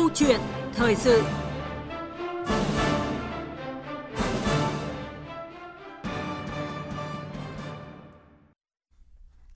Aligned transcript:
Câu 0.00 0.08
chuyện 0.14 0.40
thời 0.74 0.96
sự 0.96 1.22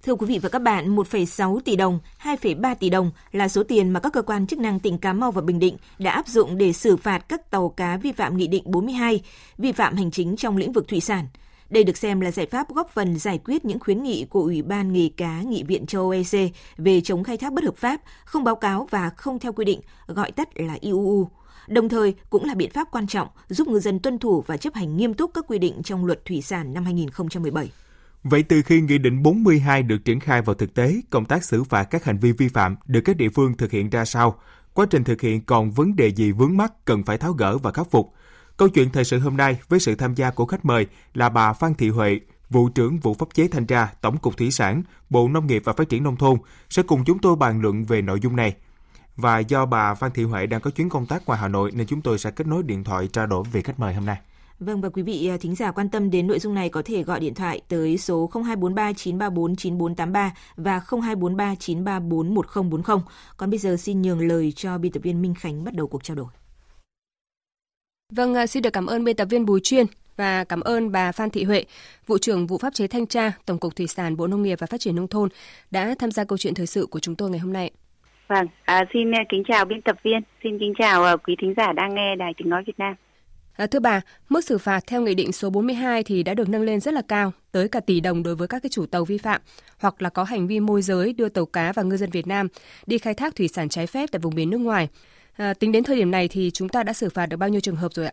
Thưa 0.02 0.14
quý 0.14 0.26
vị 0.26 0.38
và 0.38 0.48
các 0.48 0.58
bạn, 0.58 0.96
1,6 0.96 1.60
tỷ 1.60 1.76
đồng, 1.76 1.98
2,3 2.22 2.74
tỷ 2.74 2.90
đồng 2.90 3.10
là 3.32 3.48
số 3.48 3.62
tiền 3.62 3.90
mà 3.90 4.00
các 4.00 4.12
cơ 4.12 4.22
quan 4.22 4.46
chức 4.46 4.58
năng 4.58 4.80
tỉnh 4.80 4.98
Cà 4.98 5.12
Mau 5.12 5.30
và 5.30 5.42
Bình 5.42 5.58
Định 5.58 5.76
đã 5.98 6.10
áp 6.10 6.28
dụng 6.28 6.58
để 6.58 6.72
xử 6.72 6.96
phạt 6.96 7.18
các 7.28 7.50
tàu 7.50 7.68
cá 7.68 7.96
vi 7.96 8.12
phạm 8.12 8.36
Nghị 8.36 8.46
định 8.46 8.62
42, 8.66 9.20
vi 9.58 9.72
phạm 9.72 9.96
hành 9.96 10.10
chính 10.10 10.36
trong 10.36 10.56
lĩnh 10.56 10.72
vực 10.72 10.88
thủy 10.88 11.00
sản. 11.00 11.26
Đây 11.74 11.84
được 11.84 11.96
xem 11.96 12.20
là 12.20 12.30
giải 12.30 12.46
pháp 12.46 12.74
góp 12.74 12.90
phần 12.90 13.18
giải 13.18 13.40
quyết 13.44 13.64
những 13.64 13.78
khuyến 13.78 14.02
nghị 14.02 14.24
của 14.24 14.40
Ủy 14.40 14.62
ban 14.62 14.92
nghề 14.92 15.08
cá 15.16 15.42
Nghị 15.42 15.62
viện 15.62 15.86
châu 15.86 16.02
Âu 16.02 16.10
EC 16.10 16.52
về 16.76 17.00
chống 17.00 17.24
khai 17.24 17.36
thác 17.36 17.52
bất 17.52 17.64
hợp 17.64 17.76
pháp, 17.76 18.00
không 18.24 18.44
báo 18.44 18.56
cáo 18.56 18.88
và 18.90 19.10
không 19.10 19.38
theo 19.38 19.52
quy 19.52 19.64
định, 19.64 19.80
gọi 20.06 20.32
tắt 20.32 20.48
là 20.54 20.76
IUU. 20.80 21.28
Đồng 21.68 21.88
thời 21.88 22.14
cũng 22.30 22.44
là 22.44 22.54
biện 22.54 22.70
pháp 22.70 22.88
quan 22.90 23.06
trọng 23.06 23.28
giúp 23.48 23.68
ngư 23.68 23.80
dân 23.80 23.98
tuân 23.98 24.18
thủ 24.18 24.44
và 24.46 24.56
chấp 24.56 24.74
hành 24.74 24.96
nghiêm 24.96 25.14
túc 25.14 25.30
các 25.34 25.44
quy 25.48 25.58
định 25.58 25.82
trong 25.82 26.06
luật 26.06 26.24
thủy 26.24 26.42
sản 26.42 26.74
năm 26.74 26.84
2017. 26.84 27.70
Vậy 28.22 28.42
từ 28.42 28.62
khi 28.62 28.80
Nghị 28.80 28.98
định 28.98 29.22
42 29.22 29.82
được 29.82 30.04
triển 30.04 30.20
khai 30.20 30.42
vào 30.42 30.54
thực 30.54 30.74
tế, 30.74 31.00
công 31.10 31.24
tác 31.24 31.44
xử 31.44 31.64
phạt 31.64 31.84
các 31.84 32.04
hành 32.04 32.18
vi 32.18 32.32
vi 32.32 32.48
phạm 32.48 32.76
được 32.86 33.00
các 33.04 33.16
địa 33.16 33.28
phương 33.28 33.56
thực 33.56 33.70
hiện 33.70 33.90
ra 33.90 34.04
sao? 34.04 34.38
Quá 34.74 34.86
trình 34.90 35.04
thực 35.04 35.20
hiện 35.20 35.44
còn 35.44 35.70
vấn 35.70 35.96
đề 35.96 36.08
gì 36.08 36.32
vướng 36.32 36.56
mắc 36.56 36.72
cần 36.84 37.02
phải 37.04 37.18
tháo 37.18 37.32
gỡ 37.32 37.58
và 37.58 37.72
khắc 37.72 37.90
phục? 37.90 38.12
Câu 38.56 38.68
chuyện 38.68 38.90
thời 38.90 39.04
sự 39.04 39.18
hôm 39.18 39.36
nay 39.36 39.58
với 39.68 39.80
sự 39.80 39.94
tham 39.94 40.14
gia 40.14 40.30
của 40.30 40.46
khách 40.46 40.64
mời 40.64 40.86
là 41.14 41.28
bà 41.28 41.52
Phan 41.52 41.74
Thị 41.74 41.88
Huệ, 41.88 42.20
vụ 42.50 42.68
trưởng 42.68 42.98
vụ 42.98 43.14
pháp 43.14 43.28
chế 43.34 43.48
thanh 43.48 43.66
tra 43.66 43.92
Tổng 44.00 44.18
cục 44.18 44.36
Thủy 44.36 44.50
sản, 44.50 44.82
Bộ 45.10 45.28
Nông 45.28 45.46
nghiệp 45.46 45.62
và 45.64 45.72
Phát 45.72 45.88
triển 45.88 46.02
Nông 46.02 46.16
thôn 46.16 46.38
sẽ 46.70 46.82
cùng 46.82 47.04
chúng 47.04 47.18
tôi 47.18 47.36
bàn 47.36 47.60
luận 47.60 47.84
về 47.84 48.02
nội 48.02 48.20
dung 48.20 48.36
này. 48.36 48.54
Và 49.16 49.38
do 49.38 49.66
bà 49.66 49.94
Phan 49.94 50.10
Thị 50.10 50.24
Huệ 50.24 50.46
đang 50.46 50.60
có 50.60 50.70
chuyến 50.70 50.88
công 50.88 51.06
tác 51.06 51.26
ngoài 51.26 51.38
Hà 51.40 51.48
Nội 51.48 51.70
nên 51.74 51.86
chúng 51.86 52.00
tôi 52.00 52.18
sẽ 52.18 52.30
kết 52.30 52.46
nối 52.46 52.62
điện 52.62 52.84
thoại 52.84 53.08
trao 53.12 53.26
đổi 53.26 53.44
về 53.52 53.60
khách 53.60 53.80
mời 53.80 53.94
hôm 53.94 54.06
nay. 54.06 54.18
Vâng 54.58 54.80
và 54.80 54.88
quý 54.88 55.02
vị 55.02 55.28
à, 55.28 55.36
thính 55.40 55.54
giả 55.54 55.70
quan 55.70 55.88
tâm 55.88 56.10
đến 56.10 56.26
nội 56.26 56.38
dung 56.38 56.54
này 56.54 56.68
có 56.68 56.82
thể 56.84 57.02
gọi 57.02 57.20
điện 57.20 57.34
thoại 57.34 57.60
tới 57.68 57.98
số 57.98 58.30
0243 58.32 58.92
934 58.92 59.56
9483 59.56 60.34
và 60.56 60.80
0243 60.90 61.54
934 61.54 62.34
1040. 62.34 62.98
Còn 63.36 63.50
bây 63.50 63.58
giờ 63.58 63.76
xin 63.76 64.02
nhường 64.02 64.28
lời 64.28 64.52
cho 64.56 64.78
biên 64.78 64.92
tập 64.92 65.00
viên 65.02 65.22
Minh 65.22 65.34
Khánh 65.34 65.64
bắt 65.64 65.74
đầu 65.74 65.86
cuộc 65.86 66.04
trao 66.04 66.14
đổi. 66.14 66.26
Vâng, 68.12 68.34
à, 68.34 68.46
xin 68.46 68.62
được 68.62 68.72
cảm 68.72 68.86
ơn 68.86 69.04
biên 69.04 69.16
tập 69.16 69.24
viên 69.30 69.46
Bùi 69.46 69.60
Chuyên 69.60 69.86
và 70.16 70.44
cảm 70.44 70.60
ơn 70.60 70.92
bà 70.92 71.12
Phan 71.12 71.30
Thị 71.30 71.44
Huệ, 71.44 71.64
vụ 72.06 72.18
trưởng 72.18 72.46
vụ 72.46 72.58
pháp 72.58 72.74
chế 72.74 72.86
thanh 72.86 73.06
tra 73.06 73.32
Tổng 73.46 73.58
cục 73.58 73.76
Thủy 73.76 73.86
sản 73.86 74.16
Bộ 74.16 74.26
Nông 74.26 74.42
nghiệp 74.42 74.58
và 74.60 74.66
Phát 74.66 74.80
triển 74.80 74.96
nông 74.96 75.08
thôn 75.08 75.28
đã 75.70 75.94
tham 75.98 76.10
gia 76.10 76.24
câu 76.24 76.38
chuyện 76.38 76.54
thời 76.54 76.66
sự 76.66 76.86
của 76.86 77.00
chúng 77.00 77.16
tôi 77.16 77.30
ngày 77.30 77.38
hôm 77.38 77.52
nay. 77.52 77.70
Vâng, 78.28 78.46
à, 78.64 78.84
xin 78.92 79.14
à, 79.14 79.24
kính 79.28 79.42
chào 79.48 79.64
biên 79.64 79.82
tập 79.82 79.96
viên, 80.02 80.20
xin 80.42 80.58
kính 80.58 80.72
chào 80.78 81.18
quý 81.18 81.36
thính 81.40 81.54
giả 81.56 81.72
đang 81.72 81.94
nghe 81.94 82.16
Đài 82.16 82.32
Tiếng 82.36 82.48
nói 82.48 82.62
Việt 82.66 82.78
Nam. 82.78 82.94
À, 83.56 83.66
thưa 83.66 83.80
bà, 83.80 84.00
mức 84.28 84.44
xử 84.44 84.58
phạt 84.58 84.80
theo 84.86 85.00
Nghị 85.00 85.14
định 85.14 85.32
số 85.32 85.50
42 85.50 86.02
thì 86.02 86.22
đã 86.22 86.34
được 86.34 86.48
nâng 86.48 86.62
lên 86.62 86.80
rất 86.80 86.94
là 86.94 87.02
cao, 87.08 87.32
tới 87.52 87.68
cả 87.68 87.80
tỷ 87.80 88.00
đồng 88.00 88.22
đối 88.22 88.36
với 88.36 88.48
các 88.48 88.62
cái 88.62 88.70
chủ 88.70 88.86
tàu 88.86 89.04
vi 89.04 89.18
phạm 89.18 89.40
hoặc 89.78 90.02
là 90.02 90.10
có 90.10 90.24
hành 90.24 90.46
vi 90.46 90.60
môi 90.60 90.82
giới 90.82 91.12
đưa 91.12 91.28
tàu 91.28 91.46
cá 91.46 91.72
và 91.72 91.82
ngư 91.82 91.96
dân 91.96 92.10
Việt 92.10 92.26
Nam 92.26 92.48
đi 92.86 92.98
khai 92.98 93.14
thác 93.14 93.36
thủy 93.36 93.48
sản 93.48 93.68
trái 93.68 93.86
phép 93.86 94.08
tại 94.12 94.20
vùng 94.20 94.34
biển 94.34 94.50
nước 94.50 94.58
ngoài. 94.58 94.88
À, 95.36 95.54
tính 95.54 95.72
đến 95.72 95.84
thời 95.84 95.96
điểm 95.96 96.10
này 96.10 96.28
thì 96.28 96.50
chúng 96.50 96.68
ta 96.68 96.82
đã 96.82 96.92
xử 96.92 97.08
phạt 97.10 97.26
được 97.26 97.36
bao 97.36 97.48
nhiêu 97.48 97.60
trường 97.60 97.76
hợp 97.76 97.92
rồi 97.92 98.06
ạ? 98.06 98.12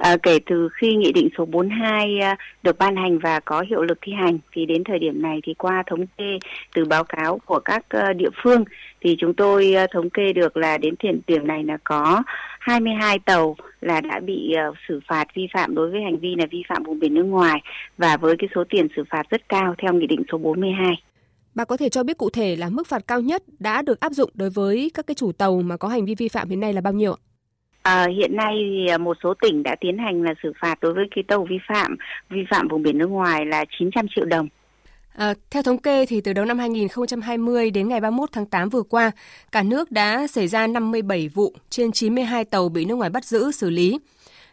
À, 0.00 0.16
kể 0.22 0.38
từ 0.46 0.68
khi 0.72 0.94
Nghị 0.94 1.12
định 1.12 1.28
số 1.38 1.44
42 1.44 2.18
à, 2.20 2.36
được 2.62 2.78
ban 2.78 2.96
hành 2.96 3.18
và 3.18 3.40
có 3.40 3.64
hiệu 3.68 3.82
lực 3.82 3.98
thi 4.02 4.12
hành 4.12 4.38
thì 4.52 4.66
đến 4.66 4.84
thời 4.84 4.98
điểm 4.98 5.22
này 5.22 5.40
thì 5.44 5.54
qua 5.54 5.82
thống 5.86 6.06
kê 6.18 6.38
từ 6.74 6.84
báo 6.84 7.04
cáo 7.04 7.38
của 7.44 7.58
các 7.58 7.88
à, 7.88 8.12
địa 8.12 8.30
phương 8.42 8.64
thì 9.00 9.16
chúng 9.18 9.34
tôi 9.34 9.74
à, 9.74 9.86
thống 9.92 10.10
kê 10.10 10.32
được 10.32 10.56
là 10.56 10.78
đến 10.78 10.94
thời 10.98 11.12
điểm 11.26 11.46
này 11.46 11.64
là 11.64 11.76
có 11.84 12.22
22 12.60 13.18
tàu 13.18 13.56
là 13.80 14.00
đã 14.00 14.20
bị 14.20 14.54
uh, 14.68 14.76
xử 14.88 15.00
phạt 15.08 15.24
vi 15.34 15.48
phạm 15.52 15.74
đối 15.74 15.90
với 15.90 16.02
hành 16.02 16.18
vi 16.18 16.34
là 16.38 16.46
vi 16.50 16.62
phạm 16.68 16.82
vùng 16.82 16.98
biển 16.98 17.14
nước 17.14 17.22
ngoài 17.22 17.60
và 17.98 18.16
với 18.16 18.36
cái 18.38 18.48
số 18.54 18.64
tiền 18.70 18.88
xử 18.96 19.04
phạt 19.10 19.30
rất 19.30 19.48
cao 19.48 19.74
theo 19.78 19.92
Nghị 19.92 20.06
định 20.06 20.22
số 20.32 20.38
42. 20.38 20.96
Bà 21.54 21.64
có 21.64 21.76
thể 21.76 21.88
cho 21.88 22.02
biết 22.02 22.18
cụ 22.18 22.30
thể 22.30 22.56
là 22.56 22.68
mức 22.68 22.86
phạt 22.86 23.06
cao 23.06 23.20
nhất 23.20 23.42
đã 23.58 23.82
được 23.82 24.00
áp 24.00 24.12
dụng 24.12 24.30
đối 24.34 24.50
với 24.50 24.90
các 24.94 25.06
cái 25.06 25.14
chủ 25.14 25.32
tàu 25.32 25.62
mà 25.62 25.76
có 25.76 25.88
hành 25.88 26.04
vi 26.04 26.14
vi 26.14 26.28
phạm 26.28 26.48
hiện 26.48 26.60
nay 26.60 26.72
là 26.72 26.80
bao 26.80 26.92
nhiêu 26.92 27.12
ạ? 27.12 27.18
À, 27.82 28.06
hiện 28.16 28.36
nay 28.36 28.54
thì 28.56 28.86
à, 28.86 28.98
một 28.98 29.16
số 29.22 29.34
tỉnh 29.40 29.62
đã 29.62 29.76
tiến 29.80 29.98
hành 29.98 30.22
là 30.22 30.34
xử 30.42 30.52
phạt 30.60 30.80
đối 30.80 30.94
với 30.94 31.04
cái 31.14 31.24
tàu 31.28 31.46
vi 31.50 31.58
phạm 31.68 31.96
vi 32.30 32.40
phạm 32.50 32.68
vùng 32.68 32.82
biển 32.82 32.98
nước 32.98 33.06
ngoài 33.06 33.46
là 33.46 33.64
900 33.78 34.06
triệu 34.16 34.24
đồng. 34.24 34.48
À, 35.14 35.34
theo 35.50 35.62
thống 35.62 35.78
kê 35.78 36.06
thì 36.06 36.20
từ 36.20 36.32
đầu 36.32 36.44
năm 36.44 36.58
2020 36.58 37.70
đến 37.70 37.88
ngày 37.88 38.00
31 38.00 38.28
tháng 38.32 38.46
8 38.46 38.68
vừa 38.68 38.82
qua, 38.82 39.10
cả 39.52 39.62
nước 39.62 39.90
đã 39.90 40.26
xảy 40.26 40.48
ra 40.48 40.66
57 40.66 41.28
vụ 41.28 41.52
trên 41.70 41.92
92 41.92 42.44
tàu 42.44 42.68
bị 42.68 42.84
nước 42.84 42.94
ngoài 42.94 43.10
bắt 43.10 43.24
giữ 43.24 43.50
xử 43.50 43.70
lý. 43.70 43.98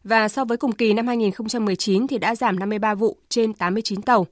Và 0.03 0.27
so 0.27 0.45
với 0.45 0.57
cùng 0.57 0.71
kỳ 0.71 0.93
năm 0.93 1.07
2019 1.07 2.07
thì 2.07 2.17
đã 2.17 2.35
giảm 2.35 2.59
53 2.59 2.95
vụ 2.95 3.17
trên 3.29 3.53
89 3.53 4.01
tàu. 4.01 4.25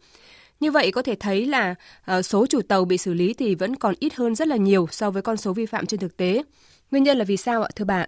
Như 0.59 0.71
vậy 0.71 0.91
có 0.91 1.01
thể 1.01 1.15
thấy 1.19 1.45
là 1.45 1.75
uh, 2.17 2.25
số 2.25 2.45
chủ 2.45 2.61
tàu 2.61 2.85
bị 2.85 2.97
xử 2.97 3.13
lý 3.13 3.33
thì 3.33 3.55
vẫn 3.55 3.75
còn 3.75 3.95
ít 3.99 4.13
hơn 4.15 4.35
rất 4.35 4.47
là 4.47 4.55
nhiều 4.55 4.87
so 4.91 5.11
với 5.11 5.21
con 5.21 5.37
số 5.37 5.53
vi 5.53 5.65
phạm 5.65 5.85
trên 5.85 5.99
thực 5.99 6.17
tế. 6.17 6.43
Nguyên 6.91 7.03
nhân 7.03 7.17
là 7.17 7.25
vì 7.27 7.37
sao 7.37 7.63
ạ 7.63 7.69
thưa 7.75 7.85
bà? 7.85 8.05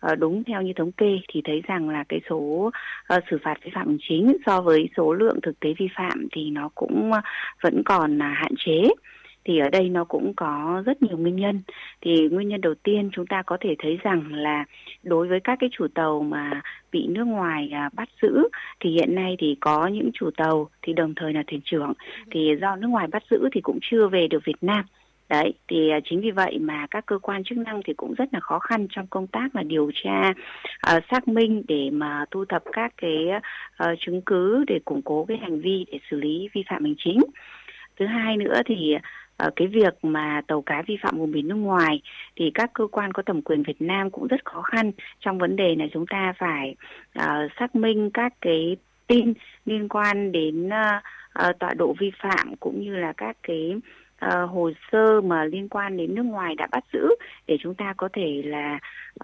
Ờ, 0.00 0.14
đúng 0.14 0.44
theo 0.44 0.62
như 0.62 0.72
thống 0.76 0.92
kê 0.92 1.18
thì 1.32 1.40
thấy 1.44 1.62
rằng 1.68 1.88
là 1.88 2.04
cái 2.08 2.20
số 2.30 2.36
uh, 2.36 3.22
xử 3.30 3.38
phạt 3.44 3.54
vi 3.64 3.70
phạm 3.74 3.86
hành 3.86 3.98
chính 4.08 4.36
so 4.46 4.60
với 4.60 4.88
số 4.96 5.12
lượng 5.12 5.38
thực 5.42 5.60
tế 5.60 5.74
vi 5.78 5.88
phạm 5.96 6.28
thì 6.32 6.50
nó 6.50 6.70
cũng 6.74 7.10
uh, 7.10 7.24
vẫn 7.62 7.82
còn 7.84 8.16
uh, 8.16 8.22
hạn 8.22 8.52
chế 8.58 8.82
thì 9.44 9.58
ở 9.58 9.68
đây 9.70 9.88
nó 9.88 10.04
cũng 10.04 10.32
có 10.36 10.82
rất 10.86 11.02
nhiều 11.02 11.16
nguyên 11.16 11.36
nhân. 11.36 11.62
Thì 12.00 12.28
nguyên 12.28 12.48
nhân 12.48 12.60
đầu 12.60 12.74
tiên 12.74 13.10
chúng 13.12 13.26
ta 13.26 13.42
có 13.42 13.56
thể 13.60 13.74
thấy 13.78 13.98
rằng 14.02 14.32
là 14.32 14.64
đối 15.02 15.28
với 15.28 15.40
các 15.40 15.58
cái 15.60 15.70
chủ 15.72 15.86
tàu 15.94 16.22
mà 16.22 16.62
bị 16.92 17.06
nước 17.06 17.24
ngoài 17.24 17.68
à, 17.72 17.90
bắt 17.92 18.08
giữ 18.22 18.48
thì 18.80 18.90
hiện 18.90 19.14
nay 19.14 19.36
thì 19.38 19.56
có 19.60 19.86
những 19.86 20.10
chủ 20.14 20.30
tàu 20.36 20.68
thì 20.82 20.92
đồng 20.92 21.14
thời 21.14 21.32
là 21.32 21.42
thuyền 21.46 21.60
trưởng. 21.64 21.92
Thì 22.30 22.54
do 22.60 22.76
nước 22.76 22.88
ngoài 22.88 23.06
bắt 23.06 23.22
giữ 23.30 23.48
thì 23.52 23.60
cũng 23.60 23.78
chưa 23.82 24.08
về 24.08 24.28
được 24.28 24.44
Việt 24.44 24.62
Nam. 24.62 24.84
Đấy 25.28 25.52
thì 25.68 25.90
à, 25.90 26.00
chính 26.04 26.20
vì 26.20 26.30
vậy 26.30 26.58
mà 26.58 26.86
các 26.90 27.06
cơ 27.06 27.18
quan 27.18 27.44
chức 27.44 27.58
năng 27.58 27.80
thì 27.84 27.92
cũng 27.94 28.14
rất 28.14 28.28
là 28.32 28.40
khó 28.40 28.58
khăn 28.58 28.86
trong 28.90 29.06
công 29.06 29.26
tác 29.26 29.56
là 29.56 29.62
điều 29.62 29.90
tra 29.94 30.30
uh, 30.30 31.02
xác 31.10 31.28
minh 31.28 31.62
để 31.68 31.90
mà 31.92 32.24
thu 32.30 32.44
thập 32.44 32.62
các 32.72 32.92
cái 32.96 33.26
uh, 33.82 33.98
chứng 34.00 34.22
cứ 34.22 34.64
để 34.66 34.80
củng 34.84 35.02
cố 35.02 35.24
cái 35.24 35.36
hành 35.36 35.60
vi 35.60 35.84
để 35.92 35.98
xử 36.10 36.16
lý 36.16 36.48
vi 36.52 36.64
phạm 36.68 36.84
hành 36.84 36.94
chính. 36.98 37.20
Thứ 37.98 38.06
hai 38.06 38.36
nữa 38.36 38.60
thì 38.66 38.96
uh, 39.46 39.52
cái 39.56 39.68
việc 39.68 39.94
mà 40.02 40.40
tàu 40.46 40.62
cá 40.62 40.82
vi 40.86 40.96
phạm 41.02 41.18
vùng 41.18 41.32
biển 41.32 41.48
nước 41.48 41.54
ngoài 41.54 42.02
thì 42.36 42.50
các 42.54 42.70
cơ 42.72 42.86
quan 42.86 43.12
có 43.12 43.22
thẩm 43.22 43.42
quyền 43.42 43.62
Việt 43.62 43.82
Nam 43.82 44.10
cũng 44.10 44.26
rất 44.26 44.44
khó 44.44 44.62
khăn 44.62 44.92
trong 45.20 45.38
vấn 45.38 45.56
đề 45.56 45.74
là 45.78 45.84
chúng 45.92 46.06
ta 46.06 46.32
phải 46.38 46.74
uh, 47.18 47.50
xác 47.58 47.74
minh 47.74 48.10
các 48.14 48.34
cái 48.40 48.76
tin 49.06 49.34
liên 49.66 49.88
quan 49.88 50.32
đến 50.32 50.66
uh, 50.66 51.02
uh, 51.48 51.58
tọa 51.58 51.74
độ 51.74 51.94
vi 51.98 52.10
phạm 52.22 52.56
cũng 52.60 52.80
như 52.80 52.96
là 52.96 53.12
các 53.16 53.36
cái 53.42 53.74
uh, 54.26 54.50
hồ 54.50 54.70
sơ 54.92 55.20
mà 55.20 55.44
liên 55.44 55.68
quan 55.68 55.96
đến 55.96 56.14
nước 56.14 56.22
ngoài 56.22 56.54
đã 56.54 56.68
bắt 56.72 56.84
giữ 56.92 57.08
để 57.46 57.56
chúng 57.60 57.74
ta 57.74 57.94
có 57.96 58.08
thể 58.12 58.42
là 58.44 58.78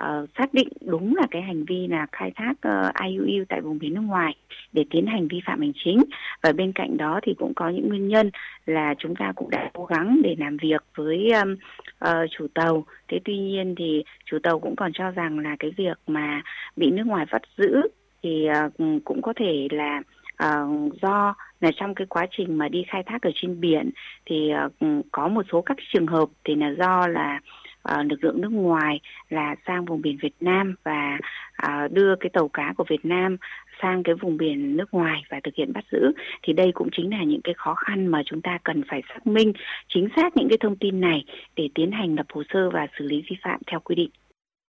uh, 0.05 0.29
xác 0.39 0.55
định 0.55 0.69
đúng 0.81 1.17
là 1.17 1.27
cái 1.31 1.43
hành 1.43 1.65
vi 1.65 1.87
là 1.87 2.07
khai 2.12 2.33
thác 2.37 2.55
ờ, 2.61 2.89
uh, 2.89 2.95
IUU 3.09 3.45
tại 3.49 3.61
vùng 3.61 3.79
biển 3.79 3.95
nước 3.95 4.01
ngoài 4.01 4.37
để 4.73 4.84
tiến 4.91 5.07
hành 5.07 5.29
vi 5.29 5.41
phạm 5.47 5.61
hành 5.61 5.73
chính. 5.84 6.05
Và 6.43 6.53
bên 6.53 6.73
cạnh 6.73 6.97
đó 6.97 7.21
thì 7.23 7.34
cũng 7.39 7.53
có 7.57 7.69
những 7.69 7.89
nguyên 7.89 8.09
nhân 8.09 8.31
là 8.67 8.95
chúng 8.99 9.17
ta 9.17 9.33
cũng 9.37 9.51
đã 9.51 9.71
cố 9.75 9.84
gắng 9.84 10.21
để 10.25 10.37
làm 10.39 10.57
việc 10.57 10.84
với 10.95 11.33
um, 11.33 11.57
uh, 12.05 12.31
chủ 12.31 12.47
tàu. 12.55 12.87
Thế 13.09 13.21
tuy 13.25 13.39
nhiên 13.39 13.75
thì 13.78 14.05
chủ 14.25 14.39
tàu 14.43 14.61
cũng 14.61 14.77
còn 14.77 14.93
cho 14.93 15.11
rằng 15.11 15.39
là 15.39 15.57
cái 15.59 15.71
việc 15.77 15.99
mà 16.07 16.43
bị 16.77 16.91
nước 16.91 17.07
ngoài 17.07 17.27
bắt 17.33 17.43
giữ 17.57 17.81
thì 18.23 18.49
uh, 18.67 18.73
cũng 19.05 19.23
có 19.23 19.33
thể 19.37 19.69
là 19.71 20.03
uh, 20.45 20.93
do 21.03 21.34
là 21.61 21.71
trong 21.77 21.94
cái 21.94 22.06
quá 22.06 22.27
trình 22.31 22.59
mà 22.59 22.69
đi 22.69 22.84
khai 22.89 23.03
thác 23.06 23.22
ở 23.22 23.31
trên 23.34 23.61
biển 23.61 23.91
thì 24.27 24.50
ờ, 24.50 24.69
ừ, 24.81 25.03
có 25.13 25.28
một 25.28 25.42
số 25.53 25.63
các 25.63 25.77
trường 25.92 26.07
hợp 26.07 26.28
thì 26.45 26.54
là 26.54 26.75
do 26.78 27.07
là 27.07 27.41
ờ, 27.83 28.03
lực 28.03 28.25
lượng 28.25 28.41
nước 28.41 28.53
ngoài 28.53 29.01
là 29.28 29.54
sang 29.66 29.84
vùng 29.84 30.03
biển 30.03 30.16
Việt 30.22 30.34
Nam 30.41 30.75
và 30.83 31.19
ờ, 31.57 31.89
đưa 31.89 32.16
cái 32.16 32.31
tàu 32.33 32.48
cá 32.48 32.72
của 32.77 32.84
Việt 32.89 33.04
Nam 33.04 33.36
sang 33.83 34.03
cái 34.03 34.15
vùng 34.15 34.36
biển 34.36 34.77
nước 34.77 34.95
ngoài 34.95 35.22
và 35.31 35.41
thực 35.45 35.54
hiện 35.54 35.72
bắt 35.72 35.84
giữ 35.92 36.13
thì 36.42 36.53
đây 36.53 36.71
cũng 36.75 36.89
chính 36.92 37.10
là 37.10 37.25
những 37.25 37.42
cái 37.45 37.54
khó 37.54 37.75
khăn 37.75 38.07
mà 38.07 38.22
chúng 38.27 38.42
ta 38.42 38.59
cần 38.65 38.83
phải 38.89 39.03
xác 39.09 39.27
minh, 39.27 39.53
chính 39.89 40.09
xác 40.16 40.36
những 40.36 40.48
cái 40.48 40.59
thông 40.60 40.77
tin 40.77 41.01
này 41.01 41.25
để 41.57 41.69
tiến 41.75 41.92
hành 41.92 42.15
lập 42.15 42.27
hồ 42.33 42.42
sơ 42.53 42.71
và 42.71 42.86
xử 42.98 43.04
lý 43.04 43.22
vi 43.31 43.36
phạm 43.42 43.60
theo 43.66 43.81
quy 43.81 43.95
định. 43.95 44.10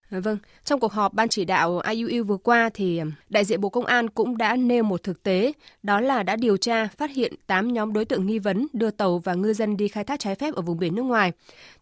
Dạ 0.09 0.19
vâng, 0.19 0.37
trong 0.63 0.79
cuộc 0.79 0.91
họp 0.91 1.13
ban 1.13 1.29
chỉ 1.29 1.45
đạo 1.45 1.81
IUU 1.89 2.23
vừa 2.23 2.37
qua 2.37 2.69
thì 2.73 3.01
đại 3.29 3.45
diện 3.45 3.61
Bộ 3.61 3.69
Công 3.69 3.85
an 3.85 4.09
cũng 4.09 4.37
đã 4.37 4.55
nêu 4.55 4.83
một 4.83 5.03
thực 5.03 5.23
tế, 5.23 5.51
đó 5.83 6.01
là 6.01 6.23
đã 6.23 6.35
điều 6.35 6.57
tra 6.57 6.87
phát 6.87 7.11
hiện 7.11 7.33
8 7.47 7.73
nhóm 7.73 7.93
đối 7.93 8.05
tượng 8.05 8.25
nghi 8.25 8.39
vấn 8.39 8.67
đưa 8.73 8.91
tàu 8.91 9.19
và 9.19 9.33
ngư 9.33 9.53
dân 9.53 9.77
đi 9.77 9.87
khai 9.87 10.03
thác 10.03 10.19
trái 10.19 10.35
phép 10.35 10.53
ở 10.53 10.61
vùng 10.61 10.79
biển 10.79 10.95
nước 10.95 11.03
ngoài. 11.03 11.31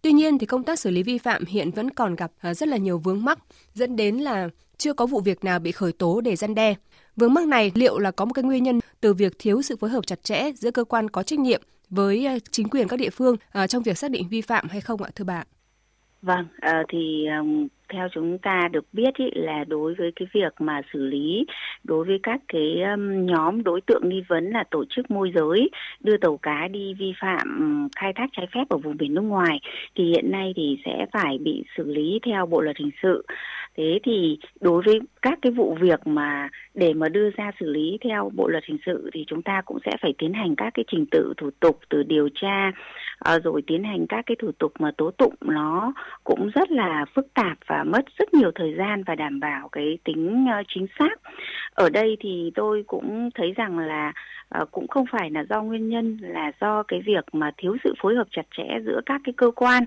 Tuy 0.02 0.12
nhiên 0.12 0.38
thì 0.38 0.46
công 0.46 0.64
tác 0.64 0.80
xử 0.80 0.90
lý 0.90 1.04
vi 1.04 1.18
phạm 1.18 1.46
hiện 1.46 1.72
vẫn 1.72 1.90
còn 1.90 2.16
gặp 2.16 2.32
ờ, 2.42 2.54
rất 2.54 2.70
là 2.70 2.78
nhiều 2.78 2.98
vướng 2.98 3.26
mắc, 3.26 3.40
dẫn 3.74 3.96
đến 3.96 4.18
là 4.18 4.50
chưa 4.78 4.94
có 4.94 5.06
vụ 5.06 5.20
việc 5.20 5.44
nào 5.44 5.60
bị 5.60 5.72
khởi 5.72 5.92
tố 5.92 6.22
để 6.22 6.36
gian 6.36 6.56
đe. 6.56 6.76
Vướng 7.16 7.34
mắc 7.34 7.48
này 7.48 7.72
liệu 7.76 8.00
là 8.00 8.12
có 8.12 8.26
một 8.26 8.34
cái 8.34 8.44
nguyên 8.44 8.64
nhân 8.64 8.80
từ 9.02 9.14
việc 9.14 9.40
thiếu 9.40 9.62
sự 9.62 9.76
phối 9.76 9.90
hợp 9.90 10.08
chặt 10.08 10.24
chẽ 10.24 10.52
giữa 10.56 10.72
cơ 10.72 10.84
quan 10.84 11.10
có 11.10 11.24
trách 11.24 11.40
nhiệm 11.40 11.62
với 11.90 12.26
ờ, 12.26 12.40
chính 12.52 12.70
quyền 12.70 12.88
các 12.88 12.98
địa 12.98 13.10
phương 13.10 13.36
ờ, 13.52 13.68
trong 13.68 13.84
việc 13.84 13.98
xác 13.98 14.12
định 14.12 14.28
vi 14.30 14.42
phạm 14.42 14.70
hay 14.70 14.82
không 14.82 15.04
ạ 15.04 15.10
thưa 15.16 15.26
bà? 15.26 15.44
Vâng, 16.22 16.46
thì 16.90 17.26
theo 17.90 18.08
chúng 18.14 18.38
ta 18.38 18.70
được 18.72 18.86
biết 18.94 19.16
ý, 19.16 19.26
là 19.34 19.64
đối 19.68 19.94
với 19.94 20.12
cái 20.16 20.28
việc 20.34 20.54
mà 20.60 20.82
xử 20.94 21.06
lý 21.06 21.46
đối 21.84 22.06
với 22.06 22.20
các 22.24 22.42
cái 22.48 22.82
um, 22.82 23.26
nhóm 23.26 23.64
đối 23.64 23.82
tượng 23.82 24.10
nghi 24.10 24.24
vấn 24.28 24.50
là 24.50 24.64
tổ 24.72 24.84
chức 24.90 25.12
môi 25.12 25.32
giới 25.36 25.70
đưa 26.00 26.18
tàu 26.18 26.38
cá 26.38 26.68
đi 26.68 26.94
vi 26.94 27.14
phạm 27.22 27.48
ừ, 27.60 27.88
khai 28.02 28.14
thác 28.16 28.30
trái 28.34 28.48
phép 28.54 28.64
ở 28.70 28.78
vùng 28.78 28.98
biển 28.98 29.14
nước 29.14 29.22
ngoài 29.22 29.60
thì 29.96 30.04
hiện 30.04 30.32
nay 30.32 30.54
thì 30.56 30.78
sẽ 30.86 31.06
phải 31.12 31.38
bị 31.38 31.64
xử 31.78 31.84
lý 31.92 32.20
theo 32.26 32.46
bộ 32.46 32.62
luật 32.62 32.78
hình 32.78 32.92
sự. 33.04 33.26
Thế 33.78 34.00
thì 34.04 34.40
đối 34.62 34.82
với 34.86 35.00
các 35.22 35.40
cái 35.42 35.52
vụ 35.52 35.78
việc 35.82 36.08
mà 36.08 36.50
để 36.74 36.94
mà 36.94 37.10
đưa 37.10 37.30
ra 37.30 37.52
xử 37.60 37.72
lý 37.72 37.98
theo 38.04 38.32
bộ 38.36 38.48
luật 38.48 38.64
hình 38.66 38.78
sự 38.86 39.10
thì 39.14 39.24
chúng 39.28 39.42
ta 39.42 39.62
cũng 39.66 39.78
sẽ 39.86 39.92
phải 40.02 40.14
tiến 40.18 40.34
hành 40.34 40.56
các 40.56 40.74
cái 40.74 40.86
trình 40.92 41.06
tự 41.12 41.34
thủ 41.38 41.50
tục 41.60 41.80
từ 41.90 42.04
điều 42.04 42.30
tra 42.36 42.72
uh, 43.36 43.44
rồi 43.44 43.62
tiến 43.68 43.84
hành 43.84 44.06
các 44.10 44.26
cái 44.26 44.36
thủ 44.40 44.52
tục 44.60 44.74
mà 44.80 44.92
tố 44.98 45.12
tụng 45.12 45.36
nó 45.42 45.94
cũng 46.24 46.50
rất 46.56 46.72
là 46.72 47.06
phức 47.16 47.34
tạp 47.34 47.58
và 47.68 47.84
mất 47.84 48.06
rất 48.18 48.34
nhiều 48.34 48.52
thời 48.56 48.76
gian 48.78 49.04
và 49.04 49.16
đảm 49.16 49.40
bảo 49.40 49.70
cái 49.70 49.98
tính 50.04 50.46
uh, 50.60 50.66
chính 50.76 50.88
xác 51.00 51.22
ở 51.74 51.90
đây 51.90 52.18
thì 52.20 52.52
tôi 52.56 52.84
cũng 52.88 53.30
thấy 53.36 53.54
rằng 53.58 53.80
là 53.80 54.14
uh, 54.62 54.72
cũng 54.72 54.88
không 54.88 55.06
phải 55.12 55.32
là 55.32 55.46
do 55.50 55.62
nguyên 55.62 55.90
nhân 55.90 56.18
là 56.22 56.52
do 56.62 56.84
cái 56.84 57.02
việc 57.06 57.26
mà 57.34 57.52
thiếu 57.58 57.78
sự 57.84 57.94
phối 58.02 58.16
hợp 58.16 58.28
chặt 58.32 58.46
chẽ 58.58 58.64
giữa 58.86 59.02
các 59.06 59.22
cái 59.24 59.34
cơ 59.38 59.52
quan 59.56 59.84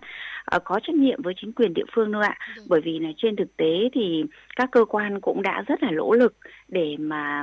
uh, 0.56 0.64
có 0.64 0.81
trách 0.82 0.96
nhiệm 0.96 1.23
với 1.23 1.34
chính 1.41 1.52
quyền 1.52 1.75
địa 1.75 1.87
phương 1.94 2.11
nữa 2.12 2.23
ạ 2.23 2.38
ừ. 2.56 2.62
bởi 2.69 2.81
vì 2.81 2.99
là 2.99 3.11
trên 3.17 3.37
thực 3.37 3.56
tế 3.56 3.88
thì 3.93 4.25
các 4.56 4.69
cơ 4.73 4.84
quan 4.84 5.20
cũng 5.20 5.43
đã 5.43 5.62
rất 5.67 5.82
là 5.82 5.91
nỗ 5.91 6.12
lực 6.12 6.37
để 6.69 6.96
mà 6.99 7.43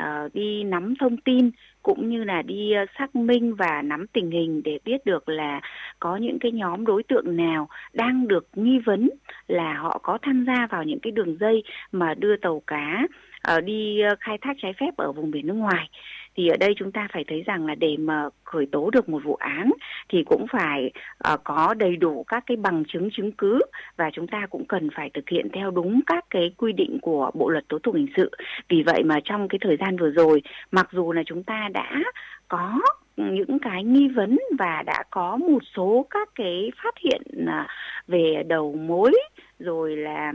uh, 0.00 0.34
đi 0.34 0.64
nắm 0.64 0.94
thông 1.00 1.16
tin 1.16 1.50
cũng 1.82 2.08
như 2.08 2.24
là 2.24 2.42
đi 2.42 2.72
ờ, 2.72 2.84
xác 2.98 3.16
minh 3.16 3.54
và 3.54 3.82
nắm 3.82 4.06
tình 4.12 4.30
hình 4.30 4.62
để 4.64 4.78
biết 4.84 5.04
được 5.04 5.28
là 5.28 5.60
có 6.00 6.16
những 6.16 6.38
cái 6.38 6.52
nhóm 6.52 6.86
đối 6.86 7.02
tượng 7.02 7.36
nào 7.36 7.68
đang 7.92 8.28
được 8.28 8.48
nghi 8.54 8.78
vấn 8.78 9.10
là 9.48 9.74
họ 9.74 10.00
có 10.02 10.18
tham 10.22 10.44
gia 10.46 10.66
vào 10.66 10.84
những 10.84 11.00
cái 11.00 11.10
đường 11.10 11.36
dây 11.40 11.62
mà 11.92 12.14
đưa 12.14 12.36
tàu 12.36 12.62
cá 12.66 13.06
ờ, 13.42 13.60
đi 13.60 14.00
ờ, 14.00 14.14
khai 14.20 14.38
thác 14.40 14.56
trái 14.62 14.72
phép 14.80 14.96
ở 14.96 15.12
vùng 15.12 15.30
biển 15.30 15.46
nước 15.46 15.54
ngoài 15.54 15.88
thì 16.36 16.48
ở 16.48 16.56
đây 16.56 16.74
chúng 16.76 16.92
ta 16.92 17.08
phải 17.12 17.24
thấy 17.28 17.42
rằng 17.46 17.66
là 17.66 17.74
để 17.74 17.96
mà 17.98 18.28
khởi 18.44 18.66
tố 18.72 18.90
được 18.90 19.08
một 19.08 19.20
vụ 19.24 19.34
án 19.34 19.70
thì 20.08 20.24
cũng 20.26 20.46
phải 20.52 20.90
uh, 21.32 21.40
có 21.44 21.74
đầy 21.74 21.96
đủ 21.96 22.24
các 22.28 22.44
cái 22.46 22.56
bằng 22.56 22.84
chứng 22.92 23.08
chứng 23.12 23.32
cứ 23.32 23.60
và 23.96 24.10
chúng 24.12 24.26
ta 24.26 24.46
cũng 24.50 24.64
cần 24.64 24.88
phải 24.96 25.10
thực 25.14 25.28
hiện 25.28 25.48
theo 25.52 25.70
đúng 25.70 26.00
các 26.06 26.24
cái 26.30 26.54
quy 26.56 26.72
định 26.72 26.98
của 27.02 27.30
bộ 27.34 27.48
luật 27.48 27.68
tố 27.68 27.78
tụng 27.78 27.94
hình 27.94 28.12
sự. 28.16 28.30
Vì 28.68 28.82
vậy 28.82 29.02
mà 29.04 29.20
trong 29.24 29.48
cái 29.48 29.58
thời 29.62 29.76
gian 29.76 29.96
vừa 29.96 30.10
rồi 30.10 30.42
mặc 30.70 30.88
dù 30.92 31.12
là 31.12 31.22
chúng 31.26 31.42
ta 31.42 31.68
đã 31.74 32.02
có 32.48 32.80
những 33.16 33.58
cái 33.58 33.84
nghi 33.84 34.08
vấn 34.08 34.38
và 34.58 34.82
đã 34.86 35.04
có 35.10 35.36
một 35.36 35.62
số 35.76 36.06
các 36.10 36.28
cái 36.34 36.70
phát 36.82 36.94
hiện 36.98 37.22
à, 37.46 37.66
về 38.08 38.42
đầu 38.46 38.72
mối 38.72 39.12
rồi 39.58 39.96
là 39.96 40.32